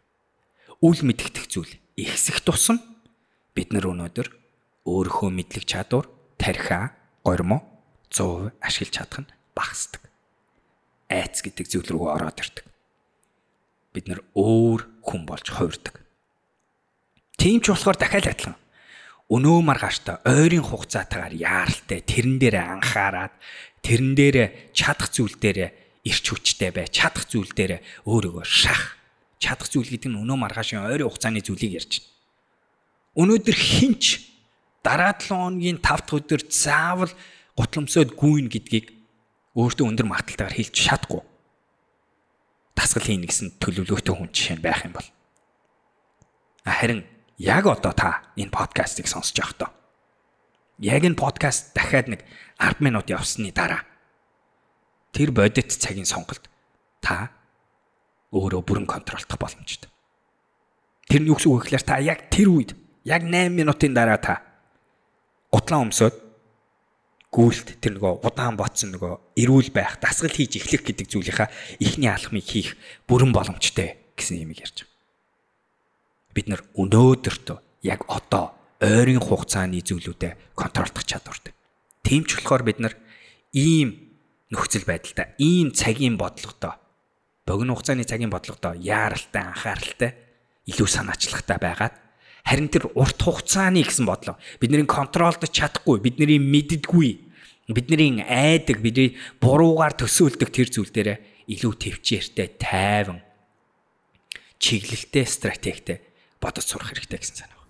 Үл 0.83 0.99
мэдэгдэх 0.99 1.47
зүйл 1.47 1.79
ихсэх 1.95 2.43
тусам 2.43 2.83
бид 3.55 3.71
нар 3.71 3.87
өнөөдөр 3.87 4.27
өөрийнхөө 4.83 5.29
мэдлэг 5.31 5.63
чадвар, 5.63 6.11
тархиа, 6.35 6.91
гормоо 7.23 7.63
100% 8.11 8.51
ашиглаж 8.59 8.91
чадах 8.91 9.19
нь 9.23 9.31
багасдаг. 9.55 10.03
Айц 11.07 11.39
гэдэг 11.39 11.71
зүйл 11.71 11.87
рүү 11.87 12.07
ороод 12.11 12.35
ирдэг. 12.35 12.67
Бид 13.95 14.11
нар 14.11 14.27
өөр 14.35 15.07
хүн 15.07 15.23
болж 15.23 15.47
хувирдаг. 15.55 16.03
Тийм 17.39 17.63
ч 17.63 17.71
болохоор 17.71 17.95
дахиад 17.95 18.27
адилхан 18.27 18.59
өнөө 19.31 19.59
маргааштай 19.63 20.19
ойрын 20.27 20.67
хугацаатаагаар 20.67 21.31
яаралтай 21.31 22.03
тэрэн 22.03 22.43
дээр 22.43 22.59
анхаарад 22.59 23.31
тэрэн 23.87 24.19
дээр 24.19 24.37
чадах 24.75 25.15
зүйл 25.15 25.39
дээр 25.39 25.71
ирч 26.03 26.25
хүчтэй 26.27 26.75
бай 26.75 26.91
чадах 26.91 27.23
зүйл 27.31 27.55
дээр 27.55 27.79
өөрийгөө 28.03 28.43
шах 28.43 28.99
чадах 29.43 29.67
зүйл 29.67 29.91
гэдэг 29.91 30.07
нь 30.07 30.19
өнөө 30.23 30.37
маргаашийн 30.39 30.87
ойрын 30.87 31.11
хугацааны 31.11 31.43
зүйлийг 31.43 31.83
ярьж 31.83 31.91
байна. 31.99 32.11
Өнөөдөр 33.19 33.57
хинч 33.59 34.03
дараа 34.79 35.11
7 35.19 35.35
хоногийн 35.35 35.77
5 35.83 35.83
дахь 35.83 36.15
өдөр 36.15 36.41
заавал 36.47 37.11
гутламсойд 37.59 38.15
гүйн 38.15 38.47
гэдгийг 38.47 38.95
өөртөө 39.59 39.85
өндөр 39.91 40.07
магталтайгаар 40.07 40.55
хэлж 40.55 40.73
чадахгүй. 40.73 41.21
Дасгал 42.73 43.05
хийн 43.05 43.27
гэсэн 43.27 43.59
төлөвлөгөөтэй 43.61 44.15
хүн 44.15 44.31
жишээ 44.33 44.57
нь 44.57 44.65
байх 44.65 44.81
юм 44.87 44.97
бол. 44.97 45.09
Харин 46.65 47.05
яг 47.37 47.67
одоо 47.67 47.93
та 47.93 48.23
энэ 48.39 48.49
подкастыг 48.49 49.05
сонсож 49.05 49.37
байхдаа 49.37 49.69
яг 50.79 51.03
энэ 51.03 51.19
подкаст 51.19 51.75
дахиад 51.75 52.07
нэг 52.09 52.21
10 52.57 52.81
минут 52.81 53.07
явсны 53.09 53.51
дараа 53.51 53.85
тэр 55.13 55.29
бодит 55.31 55.69
цагийн 55.69 56.07
сонголт 56.09 56.49
та 57.01 57.29
өөрөө 58.33 58.61
бүрэн 58.65 58.87
контролдох 58.89 59.37
боломжтой. 59.37 59.89
Тэр 61.07 61.21
нь 61.21 61.29
юу 61.29 61.37
гэсэн 61.37 61.53
үг 61.53 61.69
гэхээр 61.69 61.85
та 61.85 62.01
яг 62.01 62.33
тэр 62.33 62.49
үед 62.49 62.73
яг 63.05 63.21
8 63.21 63.53
минутын 63.53 63.93
дараа 63.93 64.17
та 64.17 64.41
гутлаа 65.53 65.85
өмсөд 65.85 66.15
гүйлт 67.33 67.81
тэр 67.81 67.97
нөгөө 67.97 68.25
удаан 68.25 68.57
ботсон 68.57 68.93
нөгөө 68.93 69.41
эрүүл 69.41 69.69
байх, 69.73 69.97
дасгал 69.97 70.29
хийж 70.29 70.61
эхлэх 70.61 70.85
гэдэг 70.85 71.07
зүйлийнхаа 71.09 71.49
ихний 71.81 72.09
алхмыг 72.09 72.45
хийх 72.45 72.77
бүрэн 73.09 73.33
боломжтой 73.33 73.97
гэсэн 74.13 74.45
юм 74.45 74.53
ярьж 74.53 74.85
байгаа. 74.85 74.93
Бид 76.33 76.47
нар 76.49 76.61
өнөөдөртөө 76.77 77.57
яг 77.89 78.05
одоо 78.05 78.53
ойрын 78.77 79.17
хугацааны 79.17 79.81
зүйлүүдэд 79.81 80.53
контролдох 80.53 81.05
чадвартай. 81.09 81.53
Тийм 82.05 82.25
ч 82.29 82.37
болохоор 82.37 82.63
бид 82.69 82.77
нар 82.77 82.93
ийм 83.49 84.13
нөхцөл 84.53 84.85
байдалтай, 84.85 85.33
ийм 85.41 85.73
цагийн 85.73 86.17
бодлоготой, 86.21 86.77
богино 87.45 87.75
хугацааны 87.75 88.03
цагийн 88.07 88.31
бодлоготой 88.31 88.79
яаралтай, 88.79 89.43
анхааралтай, 89.43 90.11
илүү 90.69 90.87
санаачлагтай 90.87 91.59
байгаад 91.59 91.95
Харин 92.43 92.67
тэр 92.67 92.91
урт 92.91 93.23
хугацааны 93.23 93.87
гэсэн 93.87 94.03
бодлоо. 94.03 94.35
Бидний 94.59 94.83
контролдож 94.83 95.47
чадахгүй, 95.47 96.03
бидний 96.03 96.43
мэддэггүй, 96.43 97.11
бидний 97.71 98.19
айдаг, 98.19 98.83
бидний 98.83 99.15
буруугаар 99.39 99.95
төсөөлдөг 99.95 100.51
тэр 100.51 100.67
зүйл 100.67 100.91
дээр 100.91 101.23
илүү 101.47 101.73
төвчээртэй, 101.79 102.59
тайван, 102.59 103.23
чиглэлтэй, 104.59 105.23
стратегтэй 105.23 105.97
бодож 106.43 106.67
сурах 106.67 106.91
хэрэгтэй 106.91 107.19
гэсэн 107.23 107.47
санаа. 107.47 107.62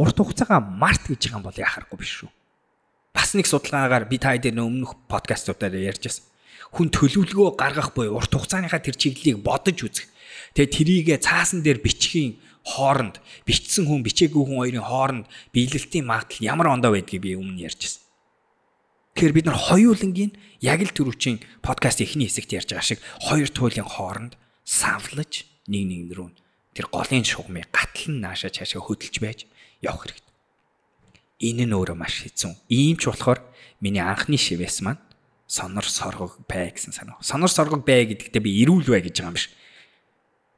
Урт 0.00 0.16
хугацаагаа 0.16 0.64
март 0.64 1.04
гэж 1.04 1.28
байгаа 1.28 1.38
юм 1.38 1.44
бол 1.44 1.60
яхахгүй 1.60 1.98
биш 2.00 2.12
шүү. 2.24 2.30
Бас 3.12 3.36
нэг 3.36 3.44
судалгаагаар 3.44 4.08
би 4.08 4.16
та 4.16 4.32
хэдийн 4.32 4.56
өмнөх 4.56 4.96
подкастуудаар 5.12 5.76
ярьжсэн. 5.76 6.24
Хүн 6.72 6.88
төлөвлөгөө 6.88 7.60
гаргах 7.60 7.92
буюу 7.92 8.16
урт 8.16 8.32
хугацааныхаа 8.32 8.80
тэр 8.80 8.96
чиглэлийг 8.96 9.44
бодож 9.44 9.76
үзэх. 9.84 10.08
Тэгээ 10.56 10.72
тэрийг 10.72 11.08
цаасан 11.20 11.60
дээр 11.60 11.84
бичгийн 11.84 12.40
хооронд 12.64 13.20
бичсэн 13.44 13.84
хүн 13.84 14.00
бичээгүй 14.06 14.44
хүн 14.46 14.60
хоёрын 14.62 14.88
хооронд 14.88 15.26
биелэлтийн 15.52 16.06
магадлал 16.06 16.48
ямар 16.48 16.68
ондоо 16.72 16.96
байдгийг 16.96 17.20
би 17.20 17.36
өмнө 17.36 17.66
ярьжсэн. 17.66 18.00
Тэгэхээр 19.16 19.36
бид 19.36 19.46
нар 19.50 19.58
хоёулангийн 19.58 20.32
яг 20.62 20.80
л 20.80 20.94
түрүүчийн 20.94 21.42
подкаст 21.60 22.00
эхний 22.00 22.30
хэсэгт 22.30 22.56
ярьж 22.56 22.68
байгаа 22.70 22.86
шиг 22.86 23.00
хоёр 23.26 23.48
туйлын 23.50 23.88
хооронд 23.88 24.32
савлаж 24.62 25.44
нэг 25.66 25.84
нэг 25.90 26.14
рүү 26.14 26.30
тэр 26.76 26.86
голын 26.94 27.26
шугамыг 27.26 27.66
гатал 27.74 28.14
нь 28.14 28.22
наашаа 28.22 28.54
цаашаа 28.54 28.80
хөдөлж 28.80 29.16
байж 29.18 29.50
явах 29.80 30.06
хэрэгтэй. 30.06 30.34
Энэ 31.40 31.64
нь 31.68 31.76
өөрөө 31.76 31.96
маш 31.96 32.24
хэцүү. 32.24 32.52
Ийм 32.68 32.96
ч 33.00 33.08
болохоор 33.08 33.40
миний 33.80 34.04
анхны 34.04 34.36
шивээс 34.36 34.84
маань 34.84 35.00
сонор 35.50 35.88
соргог 35.88 36.38
бай 36.46 36.70
гэсэн 36.70 36.92
санаа. 36.92 37.18
Сонор 37.24 37.50
соргог 37.50 37.82
бай 37.82 38.06
гэдэгтээ 38.06 38.44
би 38.44 38.62
эрүүл 38.62 38.86
бай 38.86 39.02
гэж 39.02 39.18
байгаа 39.18 39.32
юм 39.32 39.36
биш. 39.40 39.50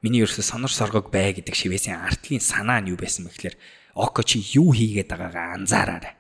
Миний 0.03 0.21
ерөөсө 0.21 0.43
сонор 0.43 0.69
соргог 0.75 1.09
бай 1.09 1.33
гэдэг 1.33 1.55
шивээсийн 1.55 2.03
артлын 2.03 2.43
санаа 2.43 2.83
нь 2.83 2.91
юу 2.91 2.99
байсан 3.01 3.25
бэ 3.25 3.33
гэхээр 3.33 3.57
око 3.95 4.21
чи 4.27 4.43
юу 4.59 4.75
хийгээд 4.75 5.09
байгаагаа 5.09 5.57
анзаараарай. 5.57 6.19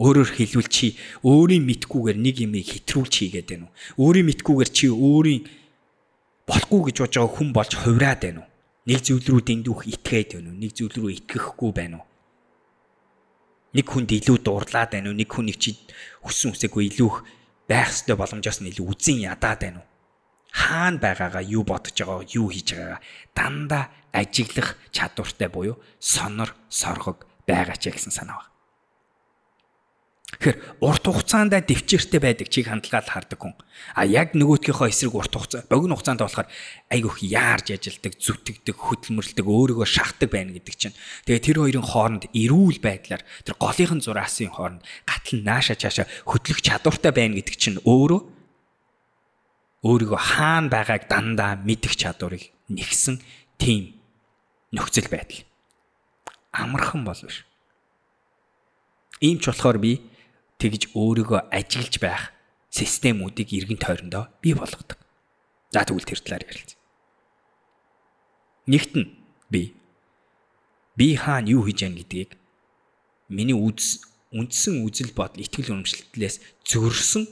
Өөрөөр 0.00 0.30
хэлбэл 0.34 0.70
чи 0.72 0.96
өөрийн 1.26 1.62
мэдгүйгээр 1.68 2.18
нэг 2.18 2.36
юмыг 2.42 2.64
хэтрүүлж 2.64 3.12
хийгээд 3.12 3.48
байна 3.50 3.66
уу? 3.68 3.74
Өөрийн 4.08 4.26
мэдгүйгээр 4.30 4.70
чи 4.72 4.86
өөрийн 4.88 5.42
болохгүй 6.48 6.80
гэж 6.88 6.96
бодож 7.02 7.16
байгаа 7.18 7.34
хүн 7.36 7.50
болж 7.52 7.72
хувраад 7.76 8.20
байна 8.24 8.40
уу? 8.46 8.50
Нэг 8.88 8.98
зүйл 9.04 9.26
рүү 9.26 9.42
дэндүүх 9.44 9.80
итгээд 9.90 10.28
байна 10.38 10.48
уу? 10.54 10.60
Нэг 10.62 10.72
зүйл 10.72 10.94
рүү 10.96 11.10
итгэхгүй 11.18 11.70
байна 11.76 12.00
уу? 12.00 12.07
Нэг 13.78 13.86
хүнд 13.86 14.10
илүү 14.10 14.42
дуурлаад 14.42 14.90
байна 14.90 15.14
уу 15.14 15.18
нэг 15.18 15.30
хүн 15.30 15.46
нэг 15.46 15.58
чи 15.62 15.78
хүссэн 16.26 16.50
үсээгүй 16.50 16.90
илүү 16.90 17.12
байх 17.70 17.94
ёстой 17.94 18.18
боломжоос 18.18 18.58
нь 18.58 18.74
илүү 18.74 18.86
үзэн 18.90 19.22
ядаад 19.30 19.60
байна 19.62 19.78
уу 19.80 19.88
хаана 20.50 20.98
байгаагаа 20.98 21.44
юу 21.46 21.62
бодож 21.62 21.94
байгаа 21.94 22.26
юу 22.34 22.48
хийж 22.50 22.74
байгаагаа 22.74 23.00
дандаа 23.36 23.84
ажиглах 24.12 24.74
чадвартай 24.90 25.48
буюу 25.48 25.76
сонор 26.00 26.50
соргог 26.68 27.28
байгаа 27.46 27.76
ч 27.78 27.94
гэсэн 27.94 28.12
санаа 28.12 28.42
баг. 28.42 28.57
Тэгэхээр 30.28 30.84
урт 30.84 31.04
хугацаанд 31.08 31.56
дэвчээртэй 31.56 32.20
байдаг 32.20 32.52
чиг 32.52 32.68
хандлагаар 32.68 33.08
хардаг 33.08 33.40
хүн. 33.40 33.56
А 33.96 34.04
яг 34.04 34.36
нөгөөдгийнхөө 34.36 34.92
эсрэг 34.92 35.16
урт 35.16 35.32
хугацаа 35.32 35.64
богино 35.72 35.96
хугацаанд 35.96 36.20
болохоор 36.20 36.52
айгүйх 36.92 37.16
яарж 37.24 37.72
ажилдаг, 37.72 38.12
зүтгэдэг, 38.20 38.76
хөдөлмөрлөдөг, 38.76 39.46
өөрийгөө 39.48 39.88
шахдаг 39.88 40.28
байна 40.28 40.52
гэдэг 40.52 40.74
чинь. 40.76 40.96
Тэгээ 41.24 41.42
тэр 41.48 41.58
хоёрын 41.64 41.88
хооронд 41.88 42.24
эрүүл 42.36 42.76
байдлаар 42.76 43.24
тэр 43.24 43.56
голынхын 43.56 44.04
зураасын 44.04 44.52
хооронд 44.52 44.84
гатал 45.08 45.40
нааша 45.40 45.80
чааша 45.80 46.04
хөдлөх 46.28 46.60
чадвартай 46.60 47.12
байна 47.16 47.40
гэдэг 47.40 47.56
чинь 47.56 47.80
өөрөө 47.88 48.20
өөрийгөө 49.80 50.20
хаана 50.20 50.68
байгааг 50.68 51.08
дандаа 51.08 51.56
мэдэх 51.56 51.96
чадварыг 51.96 52.52
нэгсэн 52.68 53.16
тийм 53.56 53.96
нөхцөл 54.76 55.08
байдал. 55.08 55.40
Амархан 56.52 57.08
бол 57.08 57.16
биш. 57.16 57.48
Ийм 59.24 59.40
ч 59.40 59.48
болохоор 59.48 59.80
би 59.80 60.04
тэгж 60.58 60.92
өөрийгөө 60.94 61.50
ажиглаж 61.54 61.94
байх 62.02 62.34
системүүдийг 62.70 63.54
эргэн 63.54 63.78
тойрондоо 63.78 64.28
бий 64.42 64.54
болгодог. 64.54 64.98
За 65.70 65.86
тэгвэл 65.86 66.04
тэр 66.04 66.20
талаар 66.20 66.44
ярилцъя. 66.44 66.78
Нэгт 68.66 68.92
нь 68.98 69.06
би 69.48 69.72
би 70.98 71.14
хаана 71.14 71.48
юу 71.48 71.62
хийж 71.64 71.86
яан 71.86 71.96
гэдгийг 71.96 72.36
миний 73.30 73.56
үз 73.56 74.02
үндсэн 74.34 74.84
үзэл 74.84 75.16
бодол 75.16 75.40
итгэл 75.40 75.72
үнэмшлэлээс 75.72 76.36
зөрсөн 76.66 77.24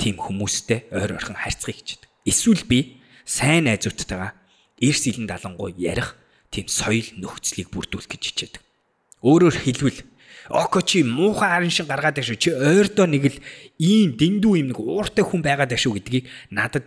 тийм 0.00 0.18
хүмүүстэй 0.18 0.90
ойр 0.90 1.14
орхон 1.14 1.38
харьцахыг 1.38 1.78
хичээдэг. 1.78 2.10
Эсвэл 2.26 2.64
би 2.66 2.98
сайн 3.22 3.70
найзуудтайгаа 3.70 4.34
эрс 4.80 5.06
илэн 5.06 5.30
далангуй 5.30 5.76
ярих 5.78 6.18
тийм 6.50 6.66
соёл 6.66 7.06
нөхцөлийг 7.20 7.70
бүрдүүлэх 7.70 8.10
гэж 8.10 8.22
хичээдэг. 8.24 8.62
Өөрөөр 9.22 9.56
хэлбэл 9.62 10.00
Око 10.50 10.80
чи 10.82 11.02
муухай 11.02 11.48
харин 11.48 11.72
шин 11.72 11.88
гаргаад 11.88 12.20
байх 12.20 12.28
шүү. 12.28 12.36
Чи 12.36 12.50
ойрдоо 12.52 13.08
нэг 13.08 13.24
л 13.32 13.38
ийм 13.80 14.16
дэндүү 14.18 14.52
юм 14.60 14.68
нэг 14.72 14.78
ууртай 14.80 15.24
хүн 15.24 15.40
байгаад 15.40 15.72
байх 15.72 15.80
шүү 15.80 15.96
гэдгийг 15.96 16.28
надад 16.52 16.84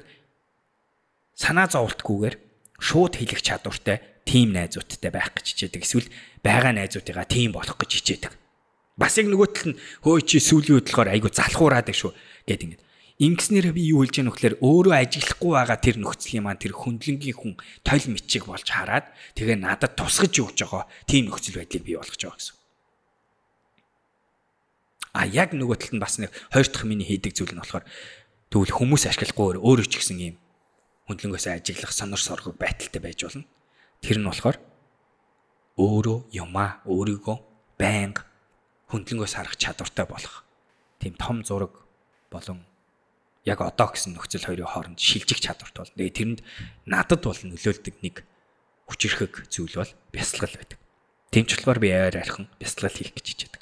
санаа 1.33 1.65
зовлтгүйгээр 1.65 2.35
шууд 2.77 3.17
хэлэх 3.17 3.41
чадвартай 3.41 4.01
тим 4.25 4.53
найзуудтай 4.53 5.09
байх 5.09 5.33
гэж 5.33 5.45
хичээдэг. 5.57 5.81
Эсвэл 5.81 6.09
байгаа 6.45 6.73
найзуудыгаа 6.77 7.25
тим 7.25 7.57
болох 7.57 7.77
гэж 7.81 7.91
хичээдэг. 7.97 8.33
Бас 8.97 9.17
яг 9.17 9.29
нөгөө 9.29 9.49
тал 9.53 9.73
нь 9.73 9.79
хөөе 10.05 10.21
чи 10.25 10.37
сүүлийн 10.41 10.81
хөдөлгөөр 10.81 11.09
айгу 11.13 11.29
залхуураад 11.33 11.89
байх 11.89 11.97
шүү 11.97 12.13
гэд 12.45 12.61
ингэ. 12.65 12.77
Ингэснээр 13.17 13.73
би 13.73 13.89
юу 13.89 14.05
хэлж 14.05 14.21
яах 14.21 14.29
нөхлөөр 14.29 14.55
өөрөө 14.61 14.93
ажиглахгүй 14.93 15.51
байгаа 15.57 15.77
тэр 15.81 15.97
нөхцөлийн 15.97 16.45
маань 16.45 16.61
тэр 16.61 16.73
хөндлөнгийн 16.77 17.33
хүн 17.33 17.53
тойл 17.81 18.05
мичиг 18.13 18.45
болж 18.45 18.69
хараад 18.69 19.09
тэгээ 19.33 19.57
надад 19.57 19.97
тусгаж 19.97 20.37
өгч 20.37 20.61
байгаа 20.61 20.85
тийм 21.09 21.29
нөхцөл 21.33 21.57
байдлыг 21.57 21.81
бий 21.81 21.97
болгож 21.97 22.21
байгаа 22.21 22.37
гэсэн. 22.37 22.57
А 25.17 25.25
яг 25.25 25.57
нөгөө 25.57 25.77
талд 25.81 25.93
нь 25.97 26.03
бас 26.03 26.21
нэг 26.21 26.29
хоёр 26.53 26.67
дахь 26.69 26.85
миний 26.85 27.09
хийдэг 27.09 27.33
зүйл 27.33 27.57
нь 27.57 27.61
болохоор 27.61 27.85
тэгвэл 28.53 28.77
хүмүүс 28.77 29.09
ашиглахгүй 29.09 29.57
өөрөө 29.57 29.87
ч 29.89 29.97
гэсэн 29.97 30.17
юм 30.21 30.35
хөндлөнгөөс 31.09 31.49
ажиглах 31.49 31.89
сонор 31.89 32.21
соргог 32.21 32.53
байдалтай 32.61 33.01
байж 33.01 33.25
болно. 33.25 33.49
Тэр 34.05 34.21
нь 34.21 34.29
болохоор 34.29 34.61
өөрөө 35.81 36.17
юмаа 36.37 36.85
өөрийгөө 36.85 37.37
байнга 37.81 38.29
хөндлөнгөөс 38.93 39.33
харах 39.33 39.57
чадвартай 39.57 40.05
болох. 40.05 40.45
Тийм 41.01 41.17
том 41.17 41.41
зураг 41.41 41.73
болон 42.29 42.61
яг 43.47 43.61
одоо 43.61 43.87
гэсэн 43.89 44.13
нөхцөл 44.13 44.47
хоёрын 44.47 44.67
хооронд 44.67 44.99
шилжих 44.99 45.39
чадвартай 45.39 45.81
болно. 45.87 45.97
Тэгээ 45.97 46.17
тэрэнд 46.17 46.39
надад 46.85 47.21
бол 47.23 47.41
нөлөөлдөг 47.41 47.95
нэг 48.03 48.21
хүчирхэг 48.85 49.47
зүйл 49.47 49.75
бол 49.79 49.91
бясалгал 50.11 50.55
байдаг. 50.55 50.79
Тийм 51.31 51.45
ч 51.47 51.55
болохоор 51.55 51.79
би 51.79 51.89
аваар 51.91 52.17
архан 52.19 52.45
бясалгал 52.59 52.95
хийх 52.95 53.15
гэж 53.15 53.25
хичээдэг. 53.27 53.56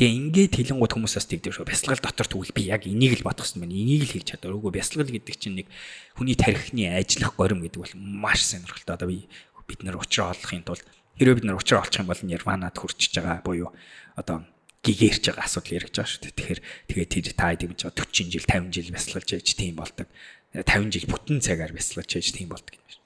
Тэгээ 0.00 0.16
ингээд 0.16 0.56
хэлэнгууд 0.56 0.96
хүмүүсээс 0.96 1.28
тэгдэг 1.28 1.52
шүү. 1.52 1.68
Бясалгал 1.68 2.00
дотор 2.00 2.24
тэгвэл 2.24 2.56
би 2.56 2.72
яг 2.72 2.88
энийг 2.88 3.20
л 3.20 3.26
бодох 3.28 3.44
гэсэн 3.44 3.60
байна. 3.60 3.76
Энийг 3.76 4.08
л 4.08 4.12
хийж 4.16 4.32
чадвар. 4.32 4.56
Үгүй 4.56 4.80
бясалгал 4.80 5.12
гэдэг 5.12 5.36
чинь 5.36 5.60
нэг 5.60 5.68
хүний 6.16 6.40
тархины 6.40 6.88
ажиллах 6.88 7.36
горим 7.36 7.60
гэдэг 7.60 7.84
бол 7.84 7.94
маш 8.00 8.48
сонирхолтой. 8.48 8.96
Одоо 8.96 9.08
би 9.12 9.28
бид 9.68 9.84
нар 9.84 10.00
уучраа 10.00 10.32
олохын 10.32 10.64
тулд 10.64 10.80
хэрвээ 11.20 11.36
бид 11.36 11.46
нар 11.52 11.60
уучраа 11.60 11.84
олчих 11.84 12.00
юм 12.00 12.08
бол 12.08 12.24
нирванад 12.24 12.80
хүрчиж 12.80 13.12
байгаа 13.20 13.44
буюу 13.44 13.76
одоо 14.16 14.48
гигэрч 14.80 15.36
байгаа 15.36 15.44
асуудал 15.44 15.76
яригч 15.76 15.92
байгаа 15.92 16.08
шүү 16.08 16.22
дээ. 16.24 16.32
Тэгэхээр 16.32 16.60
тэгээ 16.88 17.06
тэр 17.12 17.26
та 17.36 17.52
хэд 17.52 17.62
гэж 17.68 17.80
40 17.92 18.32
жил 18.32 18.46
50 18.48 18.72
жил 18.72 18.88
бясалгалж 18.96 19.28
яж 19.36 19.48
тийм 19.52 19.76
болдог. 19.76 20.08
50 20.56 20.96
жил 20.96 21.06
бүтэн 21.12 21.44
цагаар 21.44 21.76
бясалгалж 21.76 22.10
яж 22.16 22.28
тийм 22.32 22.48
болдог 22.48 22.72
юм 22.72 22.84
байна. 22.88 22.99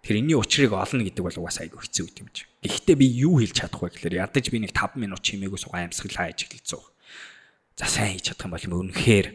Тэгэхээр 0.00 0.20
энэний 0.20 0.38
учрыг 0.40 0.72
олно 0.72 1.04
гэдэг 1.04 1.24
бол 1.24 1.40
угаасаа 1.44 1.68
айгүй 1.68 1.80
хэцүү 1.84 2.04
гэдэг 2.08 2.22
юм 2.24 2.30
чи. 2.32 2.48
Гэхдээ 2.64 2.96
би 2.96 3.06
юу 3.20 3.36
хэлж 3.40 3.56
чадах 3.56 3.84
вэ 3.84 3.92
гэхээр 3.92 4.20
ядаж 4.24 4.44
би 4.48 4.58
нэг 4.64 4.72
5 4.72 4.96
минут 4.96 5.20
чимээгүй 5.20 5.60
сугаа 5.60 5.84
амьсгал 5.84 6.16
хайж 6.16 6.48
эхэлцээ. 6.48 6.82
За 7.76 7.84
сайн 7.84 8.16
хийж 8.16 8.32
чадах 8.32 8.48
юм 8.48 8.52
бол 8.56 8.88
үнэхээр 8.88 9.28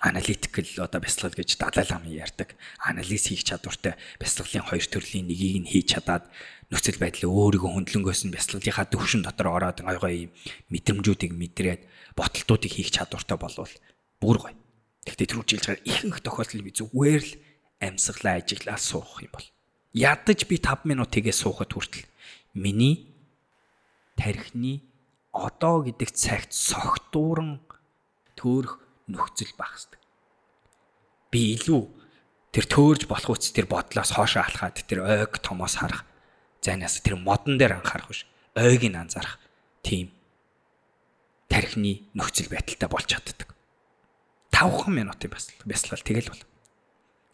аналитикл 0.00 0.84
одоо 0.84 1.00
бясалгал 1.00 1.32
гэж 1.32 1.56
Далай 1.56 1.86
лам 1.88 2.04
ярьдаг. 2.04 2.52
Анализ 2.84 3.32
хийх 3.32 3.48
чадвартай 3.48 3.96
бясалгалын 4.20 4.68
хоёр 4.68 4.84
төрлийн 4.84 5.26
нэгийг 5.26 5.56
нь 5.64 5.70
хийж 5.72 5.96
чадаад 5.96 6.28
нөхцөл 6.68 7.00
байдлаа 7.00 7.32
өөрийгөө 7.32 7.70
хөндлөнгөөс 7.80 8.22
нь 8.28 8.34
бясалгалынхаа 8.36 8.86
төвшин 8.92 9.24
дотор 9.24 9.48
ороод 9.56 9.80
гой 9.80 9.96
гой 9.96 10.16
мэдрэмжүүдийг 10.68 11.32
мэдрээд 11.32 11.82
боталтуудыг 12.12 12.72
хийх 12.76 12.92
чадвартай 12.92 13.40
болвол 13.40 13.72
бүр 14.20 14.36
гоё. 14.36 14.54
Гэхдээ 15.08 15.28
түрүү 15.32 15.44
жилж 15.48 15.64
байгаа 15.64 15.86
ихэнх 15.86 16.18
тохиолдолд 16.20 16.66
би 16.66 16.72
зүгээр 16.76 17.24
л 17.24 17.32
амьсгалаа 17.80 18.40
ажиглаа 18.40 18.78
суух 18.80 19.22
юм 19.22 19.32
бол 19.32 19.46
ядаж 19.92 20.44
би 20.48 20.56
5 20.60 20.88
минут 20.88 21.12
тэгээ 21.12 21.32
суухад 21.32 21.72
хүртэл 21.72 22.04
миний 22.56 23.08
тархины 24.16 24.80
одоо 25.32 25.84
гэдэг 25.84 26.10
цагт 26.12 26.52
согтууран 26.52 27.60
төөрөх 28.36 28.80
нөхцөл 29.12 29.52
багсдаг. 29.56 30.00
Би 31.30 31.56
илүү 31.56 31.82
тэр 32.52 32.64
төөрж 32.64 33.04
болох 33.08 33.36
үс 33.36 33.52
тэр 33.52 33.68
бодлоос 33.68 34.16
хоошоо 34.16 34.44
алхаад 34.44 34.80
тэр 34.88 35.04
ойг 35.04 35.40
томоос 35.44 35.76
харах 35.80 36.08
зайнаас 36.64 37.04
тэр 37.04 37.20
модон 37.20 37.60
дээр 37.60 37.80
анхаарах 37.80 38.08
биш 38.08 38.24
ойг 38.56 38.82
нь 38.88 38.96
анзаарах 38.96 39.36
тийм 39.84 40.12
тархины 41.52 42.08
нөхцөл 42.16 42.48
байдалтай 42.48 42.88
болж 42.88 43.06
чаддаг. 43.12 43.52
5 44.56 44.88
минутын 44.88 45.30
бясалгал 45.68 46.00
тэгэл 46.00 46.32
бол. 46.32 46.44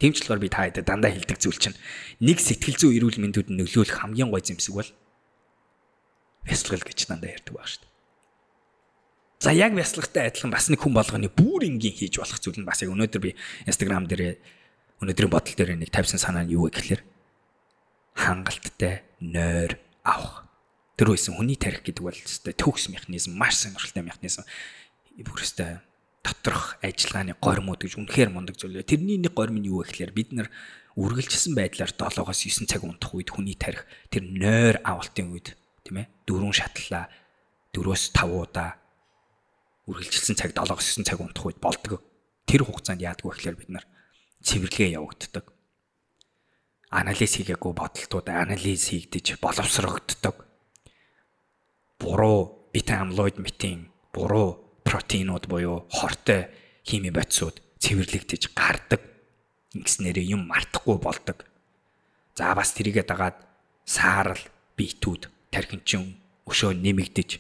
Тэмчлэлээр 0.03 0.43
би 0.43 0.51
та 0.51 0.67
хэдэд 0.67 0.83
дандаа 0.83 1.15
хилдэг 1.15 1.39
зүйл 1.39 1.63
чинь 1.63 1.79
нэг 2.19 2.43
сэтгэл 2.43 2.75
зүй 2.75 2.99
эрүүл 2.99 3.23
мэндэд 3.23 3.55
нөлөөлөх 3.55 4.03
хамгийн 4.03 4.35
гой 4.35 4.43
зэмсэг 4.43 4.75
бол 4.75 4.91
бясалгал 6.43 6.83
гэж 6.83 6.99
дандаа 7.07 7.31
ярьдаг 7.31 7.55
баг 7.55 7.71
шүү 7.71 7.87
дээ. 7.87 7.93
За 9.43 9.51
яг 9.55 9.75
бясалгатай 9.79 10.31
адилхан 10.31 10.51
бас 10.51 10.67
нэг 10.71 10.83
хүн 10.83 10.95
болгоны 10.95 11.31
бүр 11.31 11.67
энгийн 11.67 11.95
хийж 11.95 12.19
болох 12.19 12.39
зүйл 12.39 12.63
нь 12.63 12.67
бас 12.67 12.83
яг 12.83 12.91
өнөөдөр 12.91 13.23
би 13.23 13.35
Instagram 13.67 14.11
дээр 14.11 14.43
өнөөдрийн 15.03 15.31
бодол 15.31 15.55
дээр 15.55 15.79
нэг 15.79 15.91
тавьсан 15.95 16.19
санаа 16.19 16.47
нь 16.47 16.55
юу 16.55 16.67
вэ 16.67 16.75
гэхээр 16.75 17.03
хангалттай 18.15 19.03
нойр 19.19 19.79
авах. 20.07 20.47
Тэр 20.95 21.15
үсэн 21.15 21.35
хүний 21.35 21.59
тарих 21.59 21.83
гэдэг 21.83 22.03
бол 22.07 22.15
өстой 22.15 22.55
төгс 22.55 22.87
механизм 22.91 23.35
маш 23.35 23.59
сонирхолтой 23.59 24.07
механизм. 24.07 24.47
Бүрөөстэй 25.19 25.83
доторх 26.23 26.79
ажиллагааны 26.83 27.35
горимууд 27.43 27.83
гэж 27.83 27.99
үнэхээр 27.99 28.31
мундаг 28.31 28.57
зүйл. 28.57 28.81
Тэрний 28.87 29.19
нэг 29.19 29.35
горим 29.35 29.59
нь 29.59 29.67
юу 29.67 29.83
вэ 29.83 29.91
гэхээр 29.91 30.13
бид 30.15 30.31
нар 30.33 30.49
үргэлжилсэн 30.95 31.59
байдлаар 31.59 31.91
7-оос 31.91 32.47
9 32.47 32.71
цаг 32.71 32.87
унтах 32.87 33.11
үед 33.13 33.35
хүний 33.35 33.59
тарих 33.59 33.85
тэр 34.13 34.23
нойр 34.31 34.79
авалтын 34.87 35.35
үед 35.35 35.59
тийм 35.83 36.05
ээ 36.05 36.07
дөрвөн 36.29 36.55
шатлаа 36.55 37.11
4-өөс 37.75 38.15
5 38.15 38.29
удаа 38.29 38.71
үргэлжилсэн 39.91 40.37
цаг 40.39 40.55
7-оос 40.55 41.03
9 41.03 41.09
цаг 41.09 41.19
унтах 41.19 41.49
үед 41.51 41.59
болдог. 41.59 42.05
Тэр 42.47 42.63
хугацаанд 42.63 43.03
яадаг 43.03 43.27
вэ 43.27 43.35
гэхээр 43.35 43.59
бид 43.59 43.71
нар 43.75 43.85
цэвэрлэгээ 44.47 44.95
явагддаг. 44.95 45.51
Анализ 46.93 47.33
хийгээгүй 47.41 47.73
бодолтууд 47.73 48.29
анализ 48.29 48.93
хийгдэж 48.93 49.41
боловсрогддог. 49.41 50.45
Буруу 51.99 52.69
бета 52.71 53.01
амлоид 53.01 53.41
метин 53.41 53.89
буруу 54.13 54.72
протеинууд 54.85 55.47
буюу 55.47 55.87
хортой 55.91 56.49
хими 56.85 57.11
бодисууд 57.11 57.63
цэвэрлэгдэж 57.79 58.55
гардаг. 58.55 59.01
Ингэснээрээ 59.75 60.37
юм 60.37 60.47
мартахгүй 60.47 60.99
болдог. 60.99 61.47
За 62.35 62.55
бас 62.55 62.73
тэрийгэ 62.77 63.03
дагаад 63.09 63.37
саарл 63.85 64.39
биетүүд 64.77 65.29
тархинчин 65.51 66.17
өшөө 66.47 66.77
нэмэгдэж 66.77 67.31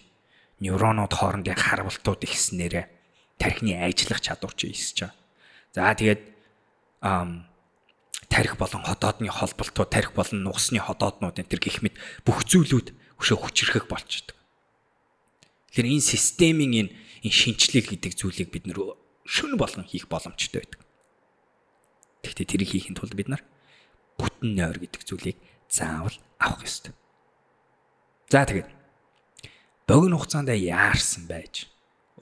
нейронууд 0.62 1.12
хоорондын 1.12 1.58
харвалтууд 1.58 2.22
ихснээрээ 2.24 2.86
тархины 3.38 3.74
ажиллах 3.82 4.20
чадвар 4.22 4.54
ч 4.54 4.70
ихсэж 4.70 4.98
байгаа. 5.02 5.16
За 5.74 5.94
тэгээд 5.98 6.22
тарих 8.30 8.56
болон 8.56 8.82
ходоодны 8.86 9.28
холболтууд, 9.28 9.90
тарих 9.90 10.12
болон 10.14 10.46
нугасны 10.46 10.78
ходооднууд 10.78 11.42
энэ 11.42 11.50
төр 11.50 11.60
гих 11.60 11.82
мэд 11.82 11.98
бүх 12.22 12.46
зүйлүүд 12.46 12.94
өшөө 13.18 13.38
хүчрэхэг 13.42 13.90
болчихдог. 13.90 14.38
Тэгэхээр 15.74 15.90
энэ 15.98 16.04
системийн 16.04 16.72
энэ 16.86 16.90
энэ 17.22 17.32
шинчлэл 17.32 17.86
гэдэг 17.86 18.12
зүйлийг 18.18 18.50
бид 18.50 18.66
нөр 18.66 18.98
шүн 19.24 19.54
болгон 19.56 19.86
хийх 19.86 20.10
боломжтой 20.10 20.62
байдаг. 20.62 20.82
Тэгэхдээ 22.22 22.46
тэрийг 22.50 22.70
хийхин 22.70 22.98
тулд 22.98 23.14
бид 23.14 23.30
нар 23.30 23.42
бүтэн 24.18 24.58
нойр 24.58 24.78
гэдэг 24.82 25.02
зүйлийг 25.06 25.38
заавал 25.70 26.14
авах 26.38 26.66
ёстой. 26.66 26.94
За 28.30 28.46
тэгээд 28.46 28.70
богино 29.86 30.18
хугацаанд 30.18 30.50
яарсан 30.54 31.26
байж 31.30 31.70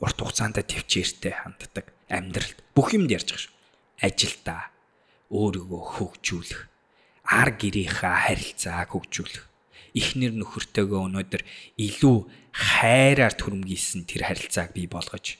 урт 0.01 0.19
хугацаанд 0.21 0.61
төвчээртэй 0.61 1.35
ханддаг 1.35 1.93
амьдралд 2.09 2.59
бүх 2.75 2.97
юмд 2.97 3.13
ярьж 3.13 3.29
байгаа 3.33 3.45
шүү. 3.45 3.55
Ажилдаа 4.01 4.63
өөрийгөө 5.29 5.83
хөгжүүлэх, 5.95 6.61
ар 7.29 7.49
гэрийнхаа 7.55 8.17
харилцааг 8.27 8.89
хөгжүүлэх, 8.91 9.45
эхнэр 9.95 10.33
нөхөртөөгөө 10.37 11.01
өнөөдөр 11.09 11.43
илүү 11.79 12.17
хайраар 12.53 13.35
түрэмгийсэн 13.35 14.05
тэр 14.07 14.27
харилцааг 14.29 14.75
бий 14.75 14.87
болгож 14.91 15.39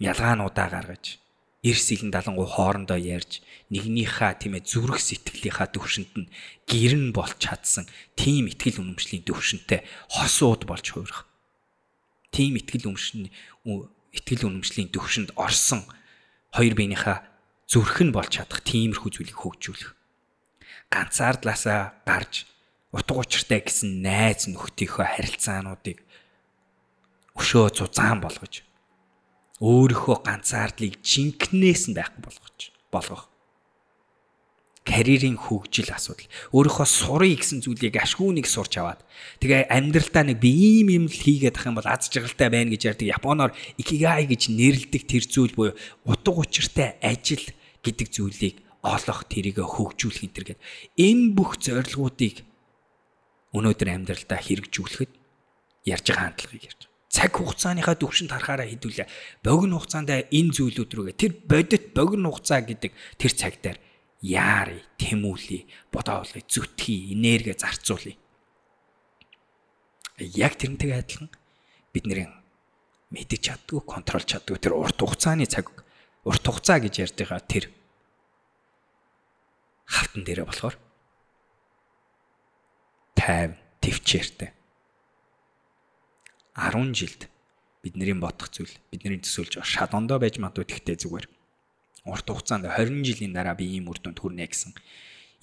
ялгаануудаа 0.00 0.68
гаргаж 0.70 1.20
эрс 1.62 1.92
илэн 1.92 2.10
далангуй 2.10 2.48
хоорондоо 2.48 2.96
ярьж 2.96 3.44
нэгнийхээ 3.68 4.32
тийм 4.40 4.56
ээ 4.56 4.64
зүрх 4.64 4.96
сэтгэлийнхаа 4.96 5.68
төвшөнд 5.68 6.12
нь 6.16 6.32
гэрн 6.64 7.12
болж 7.12 7.36
чадсан 7.36 7.84
тийм 8.16 8.48
ихтгэл 8.48 8.80
үнэмшлийн 8.80 9.28
төвшөнтэй 9.28 9.84
хосууд 10.08 10.64
болж 10.64 10.86
хуурах. 10.88 11.28
Тийм 12.32 12.56
ихтгэл 12.56 12.88
үнэмшлийн 12.88 13.28
ихтгэл 14.16 14.48
үнэмшлийн 14.48 14.88
төвшөнд 14.88 15.36
орсон 15.36 15.84
хоёр 16.56 16.72
биенийхээ 16.72 17.18
зүрх 17.68 17.98
нь 18.08 18.14
болж 18.16 18.40
чадах 18.40 18.64
тиймэрхүү 18.64 19.10
зүйлийг 19.20 19.36
хөгжүүлэх. 19.36 19.92
Ганцаардлаасаа 20.88 22.02
гарч 22.08 22.48
утга 22.90 23.22
учиртай 23.22 23.62
гэсэн 23.62 24.02
найз 24.02 24.50
нөхдийнхөө 24.50 25.06
харилцаануудыг 25.14 25.98
өшөө 27.38 27.66
зузаан 27.78 28.18
болгож 28.20 28.66
өөрийнхөө 29.60 30.16
ганцаардлыг 30.26 30.98
жинкнээс 31.04 31.92
нь 31.92 31.96
байхгүй 31.96 32.22
болгож 32.24 32.60
болгох. 32.90 33.24
Карьерийн 34.80 35.36
хөгжил 35.36 35.92
асуудал. 35.92 36.26
Өөрийнхөө 36.56 36.88
сурыг 36.88 37.44
гэсэн 37.44 37.60
зүйлийг 37.60 38.00
ашгүй 38.00 38.32
нэг 38.32 38.48
сурч 38.48 38.80
аваад 38.80 39.04
тэгээ 39.38 39.68
амьдралдаа 39.68 40.24
нэг 40.24 40.40
би 40.40 40.50
ийм 40.80 40.88
юм 40.88 41.04
л 41.06 41.14
хийгээд 41.14 41.60
ах 41.60 41.68
юм 41.68 41.76
бол 41.76 41.86
аз 41.86 42.08
жаргалтай 42.08 42.48
байна 42.48 42.72
гэж 42.72 42.82
ярьдаг 42.88 43.12
Японоор 43.12 43.52
икигай 43.76 44.24
гэж 44.24 44.48
нэрлэдэг 44.48 45.02
тэр 45.04 45.24
зүйл 45.28 45.52
буюу 45.52 45.76
утга 46.08 46.32
учиртай 46.32 46.96
ажил 47.04 47.44
гэдэг 47.84 48.08
зүйлийг 48.08 48.56
олох 48.80 49.28
тэрийг 49.28 49.60
хөгжүүлэх 49.60 50.24
энэ 50.24 50.34
төр 50.34 50.44
гэдэг. 50.48 50.64
Энэ 50.96 51.36
бүх 51.36 51.60
зорилгоодыг 51.60 52.49
өнөөдөр 53.56 53.88
амьдралдаа 53.90 54.40
хэрэгжүүлэхэд 54.40 55.12
ярьж 55.90 56.06
байгаа 56.08 56.26
хандлагыг 56.30 56.64
ярьж 56.70 56.90
цаг 57.10 57.34
хугацааныхаа 57.34 57.98
төвшөнд 57.98 58.30
харахаараа 58.30 58.70
хэдүүлээ. 58.70 59.10
Богино 59.42 59.82
хугацаанд 59.82 60.30
энэ 60.30 60.54
зүйлүүд 60.54 60.90
рүүгээ 60.94 61.16
тэр 61.18 61.32
бодит 61.42 61.84
богино 61.90 62.30
хугацаа 62.30 62.62
гэдэг 62.62 62.92
тэр 63.18 63.32
цаг 63.34 63.58
дээр 63.58 63.78
яарыг, 64.22 64.86
тэмүүлээ, 64.94 65.90
бодоо 65.90 66.22
болгоё, 66.22 66.46
зүтгэе, 66.46 67.18
энерги 67.18 67.56
зарцуулъя. 67.58 68.14
Яг 70.22 70.54
тэрнтэй 70.54 70.92
адилхан 70.94 71.32
бидний 71.90 72.30
мэдэж 73.10 73.40
чаддгүй, 73.42 73.80
контролж 73.82 74.30
чаддгүй 74.30 74.60
тэр 74.62 74.78
урт 74.78 75.02
хугацааны 75.02 75.50
цаг 75.50 75.66
урт 76.22 76.44
хугацаа 76.46 76.78
гэж 76.78 76.94
ярьж 77.10 77.16
байгаа 77.18 77.42
тэр 77.42 77.64
хавтан 79.88 80.22
дээрээ 80.22 80.46
болохоор 80.46 80.76
тайв 83.20 83.52
төвчээртэй 83.84 84.50
10 86.56 86.96
жилд 86.96 87.28
бидний 87.84 88.16
бодох 88.16 88.48
зүйл 88.48 88.72
бидний 88.88 89.20
төсөөлж 89.20 89.60
шалондоо 89.60 90.16
байж 90.16 90.40
магадгүй 90.40 90.64
тэгтээ 90.64 90.96
зүгээр 91.04 91.26
урт 92.08 92.26
хугацаанд 92.28 92.64
20 92.64 93.04
жилийн 93.04 93.36
дараа 93.36 93.52
би 93.56 93.76
ийм 93.76 93.92
үр 93.92 94.00
дүнд 94.00 94.20
хүрнэ 94.20 94.48
гэсэн 94.48 94.72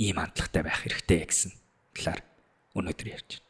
ийм 0.01 0.17
хандлагатай 0.17 0.61
байх 0.65 0.81
хэрэгтэй 0.81 1.21
гэсэн 1.25 1.51
талаар 1.93 2.21
өнөөдөр 2.73 3.07
ярьж 3.13 3.29
байна. 3.41 3.45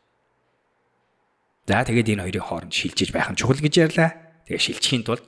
За 1.68 1.84
тэгээд 1.84 2.12
энэ 2.16 2.24
хоёрын 2.24 2.48
хооронд 2.48 2.74
шилжиж 2.76 3.12
байх 3.12 3.28
нь 3.32 3.40
чухал 3.40 3.60
гэж 3.60 3.76
ярьлаа. 3.76 4.12
Тэгээд 4.48 4.64
шилжихийн 4.64 5.04
тулд 5.04 5.24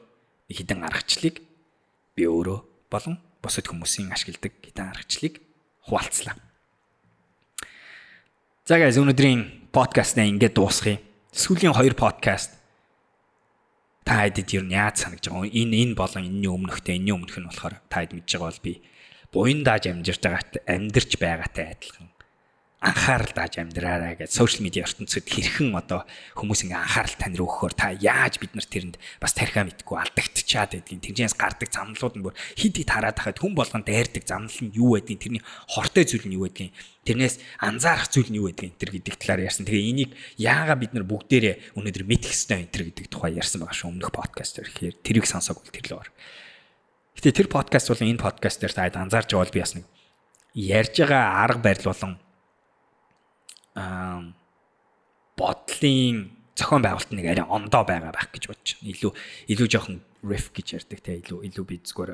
хідэн 0.47 0.87
аргачлалыг 0.87 1.43
би 2.15 2.23
өөрөө 2.23 2.59
болон 2.87 3.19
бусад 3.43 3.67
хүмүүсийн 3.67 4.11
ашигладаг 4.15 4.55
хідэн 4.63 4.87
аргачлалыг 4.95 5.43
хуваалцлаа. 5.83 6.48
За 8.69 8.77
guys 8.77 8.99
өнөөдрийн 9.01 9.73
подкастаа 9.73 10.29
ингээд 10.29 10.53
дуусгая? 10.53 11.01
Сүүлийн 11.33 11.73
хоёр 11.73 11.97
подкаст 11.97 12.53
та 14.05 14.21
хэдэд 14.21 14.61
нь 14.61 14.77
яаж 14.77 15.09
санагдж 15.09 15.25
байгаа? 15.25 15.49
Энэ 15.49 15.89
энэ 15.89 15.97
болон 15.97 16.29
энэний 16.29 16.53
өмнөхтэй 16.53 17.01
энэний 17.01 17.17
өмнөх 17.17 17.33
нь 17.41 17.49
болохоор 17.49 17.81
та 17.89 18.05
хэд 18.05 18.13
мэдж 18.13 18.29
байгаа 18.29 18.45
бол 18.45 18.61
би 18.61 18.73
буян 19.33 19.65
дааж 19.65 19.89
амжирж 19.89 20.21
байгаатай 20.21 20.61
амьдарч 20.69 21.11
байгаатай 21.17 21.65
адилхан 21.65 22.08
анхаарал 22.79 23.35
дааж 23.35 23.59
амьдраарай 23.59 24.15
гэж 24.15 24.31
сошиал 24.31 24.63
медиа 24.63 24.87
ертөнцид 24.87 25.27
хэрхэн 25.27 25.75
одоо 25.75 26.07
хүмүүс 26.39 26.63
ингээ 26.63 26.79
анхаарал 26.79 27.15
тань 27.19 27.35
руу 27.35 27.51
өгөхөөр 27.51 27.75
та 27.75 27.91
яаж 27.91 28.39
бид 28.39 28.55
нар 28.55 28.63
тэрэнд 28.63 28.95
бас 29.19 29.35
тархиа 29.35 29.67
мэдгүй 29.67 29.99
алдагдчихад 29.99 30.79
байдгийг 30.79 31.03
тэмцээс 31.03 31.35
гардаг 31.35 31.67
замналууд 31.75 32.15
нь 32.15 32.23
бүр 32.23 32.35
хид 32.55 32.79
хид 32.79 32.87
хараад 32.87 33.19
хахад 33.19 33.43
хүн 33.43 33.51
болгон 33.51 33.83
дайрдаг 33.83 34.23
замнал 34.23 34.59
нь 34.63 34.71
юу 34.79 34.95
байдгийг 34.95 35.19
тэрний 35.19 35.43
хортой 35.67 36.07
зүйл 36.07 36.23
нь 36.23 36.39
юу 36.39 36.47
байдгийг 36.47 36.71
тэрнээс 37.03 37.35
анзаарах 37.59 38.07
зүйл 38.07 38.31
нь 38.31 38.39
юу 38.39 38.47
байдгийг 38.47 38.79
энэ 38.79 38.95
гэдэг 38.95 39.15
талаар 39.19 39.43
ярьсан. 39.43 39.67
Тэгээ 39.67 39.89
энийг 39.91 40.11
яагаад 40.39 40.79
бид 40.79 40.95
нар 40.95 41.03
бүгдээрээ 41.03 41.75
өнөөдөр 41.75 42.05
мэдэх 42.07 42.31
ёстой 42.31 42.63
энэ 42.63 42.95
гэдэг 42.95 43.11
тухай 43.11 43.35
ярьсан 43.35 43.59
байгаа 43.59 43.75
шүү 43.75 43.91
өмнөх 43.91 44.15
подкаст. 44.15 44.63
Тэгэхээр 44.63 44.95
тэрийг 45.03 45.27
сонсоог 45.27 45.67
бол 45.67 45.75
тэрлээ 45.75 45.99
ор. 45.99 46.09
Гэтэ 47.19 47.35
тэр 47.43 47.47
подкаст 47.51 47.91
болон 47.91 48.07
энэ 48.07 48.23
подкаст 48.23 48.63
дээр 48.63 48.71
та 48.71 48.87
анзаарч 48.87 49.35
байгаа 49.35 49.43
бол 49.43 49.55
би 49.57 49.63
бас 49.67 49.75
нэг 49.75 49.85
ярьж 50.55 50.95
байгаа 50.95 51.43
арга 51.43 51.59
барил 51.59 51.91
болон 51.91 52.13
бодлын 55.39 56.17
зохион 56.59 56.83
байгуулалт 56.83 57.11
нэг 57.15 57.25
арай 57.31 57.45
ондоо 57.47 57.83
байгаа 57.87 58.11
байх 58.11 58.29
гэж 58.35 58.51
бодож 58.51 58.69
байна. 58.75 58.91
Илүү 58.91 59.11
илүү 59.55 59.67
жоохон 59.71 59.97
riff 60.27 60.51
гэж 60.51 60.67
ярьдаг 60.75 60.99
те 60.99 61.19
илүү 61.23 61.39
илүү 61.47 61.65
би 61.65 61.79
зүгээр 61.79 62.11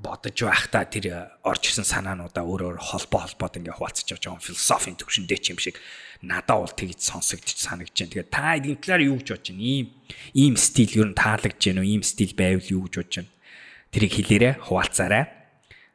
бодож 0.00 0.36
байхдаа 0.42 0.84
тэр 0.88 1.06
орж 1.44 1.62
ирсэн 1.70 1.84
санаануудаа 1.84 2.42
өөрөөр 2.42 2.80
холбоо 2.80 3.20
холбоод 3.28 3.60
ингээ 3.60 3.76
хуваалцаж 3.76 4.08
байгаа 4.08 4.24
жоохон 4.24 4.46
философийн 4.48 4.96
төвшөндөө 4.96 5.38
ч 5.38 5.46
юм 5.52 5.60
шиг 5.60 5.76
надад 6.24 6.56
бол 6.64 6.72
тэгж 6.72 6.98
сонсогдож 7.04 7.60
санагдаж 7.60 7.94
байна. 7.94 8.12
Тэгээд 8.16 8.32
та 8.32 8.56
эдийн 8.56 8.80
талаар 8.80 9.02
юу 9.04 9.20
гэж 9.20 9.28
бодож 9.28 9.48
байна? 9.52 9.60
Ийм 9.60 9.86
ийм 10.32 10.54
стил 10.56 10.92
ер 10.96 11.08
нь 11.12 11.20
таалагдж 11.20 11.62
байна 11.68 11.80
уу? 11.84 11.92
Ийм 11.92 12.02
стил 12.02 12.32
байвал 12.32 12.72
юу 12.72 12.82
гэж 12.88 12.94
бодож 12.96 13.16
байна? 13.20 13.32
Тэрийг 13.92 14.12
хэлээрэ 14.16 14.50
хуваалцаарай. 14.64 15.24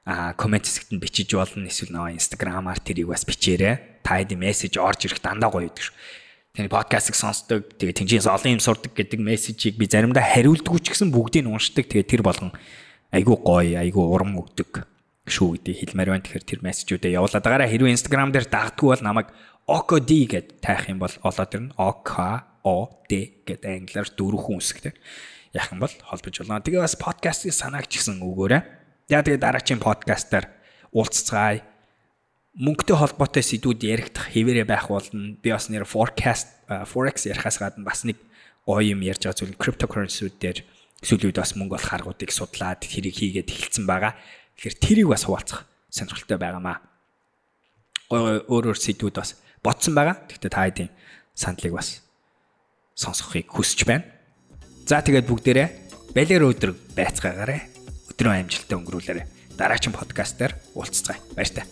Аа 0.05 0.37
комент 0.37 0.69
хэсэгт 0.69 0.93
нь 0.93 1.01
бичиж 1.01 1.33
болно. 1.33 1.65
Эсвэл 1.65 1.93
нөө 1.93 2.21
инстаграмаар 2.21 2.77
тэрийг 2.77 3.09
бас 3.09 3.25
бичээрэй 3.25 4.05
та 4.05 4.21
хэд 4.21 4.37
мессеж 4.37 4.77
орж 4.77 5.09
ирэх 5.09 5.17
дандаа 5.17 5.49
гоё 5.49 5.65
гэдэг 5.65 5.81
шүү. 5.81 5.97
Тэний 6.55 6.69
подкастыг 6.69 7.17
сонсдог, 7.17 7.73
тэгээ 7.81 8.05
тэнцээс 8.05 8.29
олон 8.29 8.55
юм 8.55 8.61
сурдаг 8.61 8.93
гэдэг 8.93 9.19
мессежийг 9.19 9.75
би 9.75 9.89
заримдаа 9.89 10.23
хариулдаггүй 10.23 10.79
ч 10.79 10.93
гэсэн 10.93 11.09
бүгдийг 11.09 11.43
нь 11.43 11.51
уншдаг. 11.51 11.89
Тэгээ 11.89 12.05
тэр 12.05 12.21
болгон 12.21 12.53
айгүй 13.11 13.35
гоё, 13.41 13.81
айгүй 13.81 14.05
урам 14.05 14.37
өгдөг 14.39 14.87
шүү 15.25 15.57
гэдэг 15.57 15.73
хэлмээр 15.97 16.09
байна. 16.13 16.23
Тэгэхээр 16.23 16.45
тэр 16.47 16.61
мессежүүдээ 16.61 17.17
явуулаад 17.17 17.43
байгаараа 17.43 17.67
хэрвээ 17.67 17.95
Instagram 17.97 18.29
дээр 18.29 18.47
дагдгүй 18.47 18.87
бол 18.93 19.03
намайг 19.03 19.27
OKD 19.65 20.11
гэд 20.29 20.47
таах 20.61 20.85
юм 20.85 21.01
бол 21.01 21.15
олоод 21.25 21.51
ирнэ. 21.57 21.73
OKOD 21.81 23.11
гэдэг 23.49 23.65
англиар 23.65 24.09
дөрвөн 24.13 24.61
үсгтэй. 24.61 24.93
Яах 25.51 25.73
юм 25.73 25.81
бол 25.81 25.95
холбож 26.05 26.35
болно. 26.39 26.61
Тэгээ 26.61 26.85
бас 26.85 26.95
подкастын 26.95 27.49
санааг 27.49 27.89
ч 27.89 27.97
гэсэн 27.99 28.21
өгөөрэй. 28.21 28.61
За 29.05 29.21
тэгээ 29.21 29.37
дараагийн 29.37 29.77
подкастаар 29.77 30.49
уулзцгаая 30.89 31.61
мөнгөтэй 32.57 32.97
холбоотой 32.97 33.43
сэдвүүд 33.45 33.81
яригдах 33.85 34.33
хэвээрээ 34.33 34.65
байх 34.65 34.89
болно. 34.89 35.37
Би 35.37 35.53
бас 35.53 35.69
нэр 35.69 35.85
forecast 35.85 36.65
forex 36.89 37.29
ярихаас 37.29 37.61
гадна 37.61 37.85
бас 37.85 38.01
нэг 38.01 38.17
гоё 38.65 38.95
юм 38.95 39.05
ярьж 39.05 39.27
байгаа 39.27 39.37
зүйл 39.37 39.59
cryptocurrency-үүд 39.61 40.35
дээр 40.41 40.59
сүүлийн 41.05 41.29
үед 41.29 41.37
бас 41.37 41.53
мөнгө 41.53 41.77
олох 41.77 41.93
аргуудыг 41.93 42.31
судлаад 42.33 42.81
тэрийг 42.81 43.13
хийгээд 43.13 43.51
эхэлсэн 43.53 43.85
байгаа. 43.85 44.17
Тэгэхээр 44.57 44.75
тэрийг 44.81 45.07
бас 45.13 45.27
хуваалцах 45.29 45.69
сонирхолтой 45.93 46.39
байгаамаа. 46.41 46.81
Гоё 48.09 48.41
өөр 48.49 48.73
өөр 48.73 48.79
сэдвүүд 48.79 49.15
бас 49.21 49.37
ботсон 49.61 49.93
байгаа. 49.93 50.25
Гэхдээ 50.25 50.49
та 50.49 50.65
хэдийн 50.65 50.89
сандлыг 51.37 51.77
бас 51.77 52.01
сонсохыг 52.97 53.51
хүсэж 53.53 53.85
байна. 53.85 54.07
За 54.89 55.03
тэгээд 55.03 55.29
бүгдээрээ 55.29 55.67
балер 56.15 56.41
өдөр 56.49 56.71
байцгаагаарэ. 56.95 57.74
Өдрөө 58.15 58.47
амжилттай 58.47 58.79
өнгөрүүлээрэ. 58.79 59.27
Дараагийн 59.59 59.91
подкаст 59.91 60.39
дээр 60.39 60.55
уулзцгаая. 60.71 61.19
Баяр 61.35 61.51
таа. 61.51 61.67